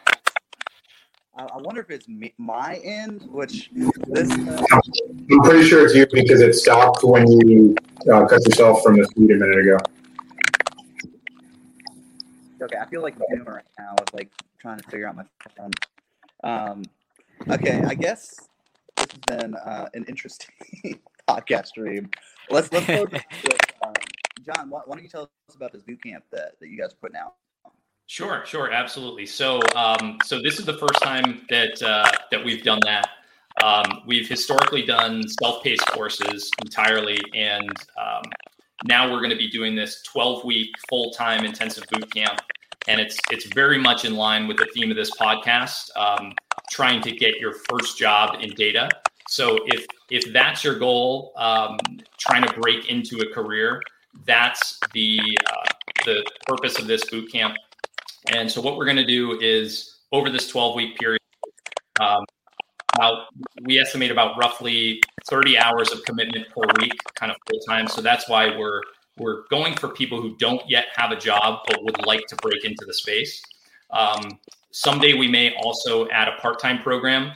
[1.38, 3.69] I wonder if it's me, my end, which
[4.07, 4.32] this.
[4.32, 7.76] Uh, I'm pretty sure it's you because it stopped when you
[8.11, 9.78] uh, cut yourself from the feed a minute ago.
[12.61, 15.26] Okay, I feel like I'm right now of like trying to figure out my
[15.57, 15.71] phone.
[16.43, 16.84] Um,
[17.49, 18.39] okay, I guess
[19.16, 20.53] this has been uh, an interesting
[21.30, 22.09] podcast stream.
[22.49, 23.03] Let's let's go.
[23.11, 23.24] with,
[23.86, 23.93] um,
[24.45, 26.93] John, why, why don't you tell us about this boot camp that, that you guys
[26.93, 27.36] are putting out?
[28.07, 29.26] Sure, sure, absolutely.
[29.26, 33.09] So, um, so this is the first time that uh, that we've done that.
[33.63, 38.24] Um, we've historically done self-paced courses entirely, and um,
[38.86, 42.41] now we're going to be doing this 12-week full-time intensive boot camp,
[42.88, 46.34] and it's it's very much in line with the theme of this podcast, um,
[46.70, 48.89] trying to get your first job in data.
[49.28, 51.78] So, if if that's your goal, um,
[52.18, 53.82] trying to break into a career,
[54.26, 55.70] that's the uh,
[56.05, 57.55] the purpose of this boot camp.
[58.32, 61.22] And so what we're going to do is over this 12 week period,
[61.99, 62.24] um,
[62.95, 63.28] about,
[63.63, 67.88] we estimate about roughly 30 hours of commitment per week, kind of full time.
[67.88, 68.82] So that's why we're
[69.18, 72.66] we're going for people who don't yet have a job but would like to break
[72.66, 73.41] into the space.
[73.91, 74.39] Um,
[74.76, 77.32] someday we may also add a part time program,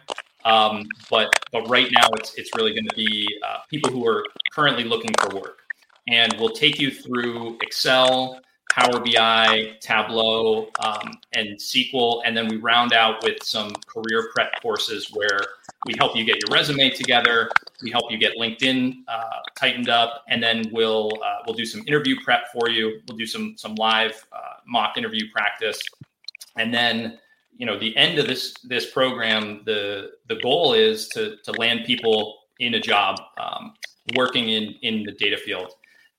[0.46, 4.24] um, but but right now it's it's really going to be uh, people who are
[4.52, 5.60] currently looking for work,
[6.08, 8.40] and we'll take you through Excel.
[8.72, 12.22] Power BI, Tableau, um, and SQL.
[12.24, 15.40] And then we round out with some career prep courses where
[15.88, 17.50] we help you get your resume together.
[17.82, 21.82] We help you get LinkedIn uh, tightened up, and then we'll uh, we'll do some
[21.88, 23.02] interview prep for you.
[23.08, 25.82] We'll do some some live uh, mock interview practice,
[26.56, 27.18] and then
[27.60, 31.82] you know the end of this this program the the goal is to to land
[31.86, 33.74] people in a job um,
[34.16, 35.74] working in in the data field.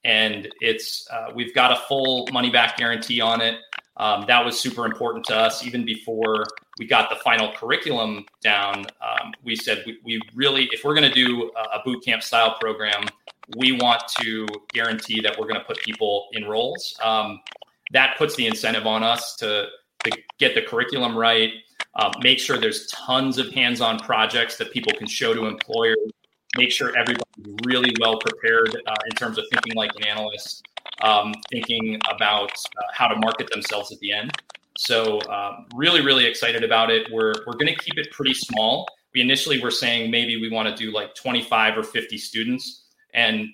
[0.04, 3.58] And it's uh, we've got a full money back guarantee on it.
[3.96, 5.64] Um, that was super important to us.
[5.66, 6.44] Even before
[6.78, 11.10] we got the final curriculum down um, we said we, we really if we're going
[11.10, 13.04] to do a boot camp style program
[13.56, 16.96] we want to guarantee that we're going to put people in roles.
[17.02, 17.40] Um,
[17.92, 19.66] that puts the incentive on us to to
[20.38, 21.52] get the curriculum right,
[21.96, 25.98] uh, make sure there's tons of hands-on projects that people can show to employers,
[26.56, 27.24] make sure everybody's
[27.64, 30.62] really well prepared uh, in terms of thinking like an analyst,
[31.02, 34.30] um, thinking about uh, how to market themselves at the end.
[34.78, 37.10] So um, really, really excited about it.
[37.12, 38.86] We're we're going to keep it pretty small.
[39.14, 43.48] We initially were saying maybe we want to do like 25 or 50 students, and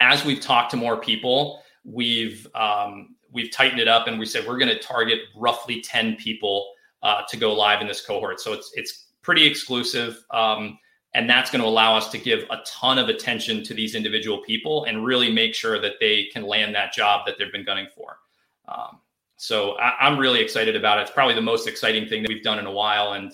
[0.00, 4.46] as we've talked to more people, we've um, we've tightened it up and we said
[4.46, 6.72] we're going to target roughly 10 people
[7.02, 8.40] uh, to go live in this cohort.
[8.40, 10.24] So it's it's pretty exclusive.
[10.30, 10.78] Um,
[11.14, 14.40] and that's going to allow us to give a ton of attention to these individual
[14.42, 17.88] people and really make sure that they can land that job that they've been gunning
[17.94, 18.18] for.
[18.66, 19.00] Um,
[19.36, 21.02] so I, am really excited about it.
[21.02, 23.12] It's probably the most exciting thing that we've done in a while.
[23.12, 23.32] And,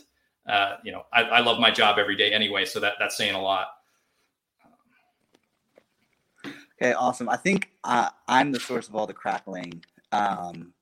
[0.48, 2.64] uh, you know, I, I love my job every day anyway.
[2.64, 3.68] So that, that's saying a lot.
[6.80, 7.28] Okay, awesome.
[7.28, 9.84] I think uh, I'm the source of all the crackling.
[10.12, 10.72] Um,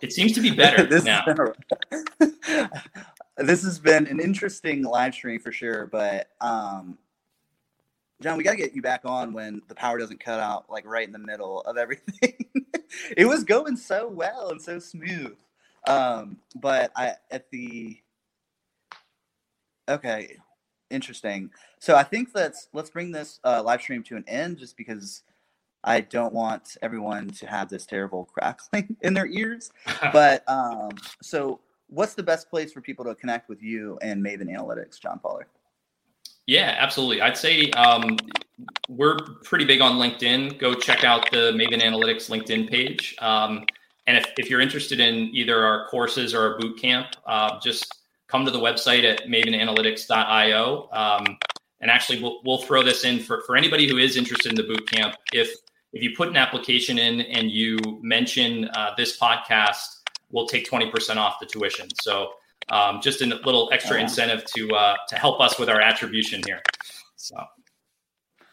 [0.00, 1.24] it seems to be better this now.
[1.26, 2.70] A,
[3.36, 6.96] this has been an interesting live stream for sure, but um,
[8.22, 10.86] John, we got to get you back on when the power doesn't cut out like
[10.86, 12.46] right in the middle of everything.
[13.16, 15.36] it was going so well and so smooth.
[15.86, 17.98] Um, but I at the
[19.88, 20.36] okay,
[20.90, 21.50] interesting.
[21.78, 25.22] So I think let's let's bring this uh, live stream to an end, just because
[25.84, 29.70] I don't want everyone to have this terrible crackling in their ears.
[30.12, 30.90] but um,
[31.22, 35.20] so, what's the best place for people to connect with you and Maven Analytics, John
[35.22, 35.44] Pauler?
[36.46, 37.20] Yeah, absolutely.
[37.20, 38.16] I'd say um,
[38.88, 40.58] we're pretty big on LinkedIn.
[40.58, 43.14] Go check out the Maven Analytics LinkedIn page.
[43.20, 43.64] Um,
[44.06, 47.97] and if, if you're interested in either our courses or our boot camp, uh, just
[48.28, 50.88] come to the website at mavenanalytics.io.
[50.92, 51.38] Um,
[51.80, 54.64] and actually, we'll, we'll throw this in for, for anybody who is interested in the
[54.64, 55.16] boot camp.
[55.32, 55.50] If
[55.94, 60.00] if you put an application in and you mention uh, this podcast,
[60.30, 61.88] we'll take 20% off the tuition.
[62.02, 62.32] So
[62.70, 66.42] um, just a little extra oh, incentive to uh, to help us with our attribution
[66.44, 66.60] here.
[67.16, 67.36] So.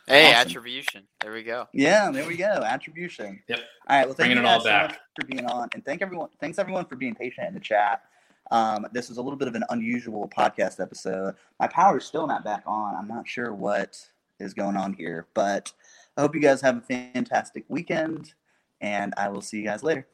[0.08, 0.50] Hey, awesome.
[0.50, 1.04] attribution.
[1.20, 1.68] There we go.
[1.74, 2.46] Yeah, there we go.
[2.46, 3.42] Attribution.
[3.48, 3.60] Yep.
[3.88, 4.06] All right.
[4.06, 4.92] Well, thank Bringing you it all so back.
[4.92, 6.30] much for being on, and thank everyone.
[6.40, 8.04] Thanks everyone for being patient in the chat.
[8.52, 11.36] Um, this is a little bit of an unusual podcast episode.
[11.60, 12.96] My power is still not back on.
[12.96, 13.98] I'm not sure what
[14.40, 15.72] is going on here, but
[16.18, 18.34] I hope you guys have a fantastic weekend,
[18.82, 20.08] and I will see you guys later.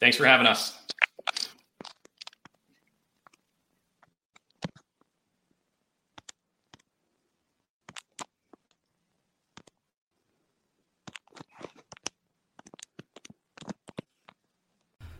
[0.00, 0.78] Thanks for having us.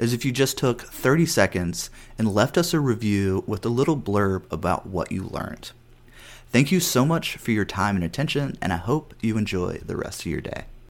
[0.00, 3.98] is if you just took 30 seconds and left us a review with a little
[3.98, 5.70] blurb about what you learned.
[6.50, 9.96] Thank you so much for your time and attention, and I hope you enjoy the
[9.96, 10.64] rest of your day.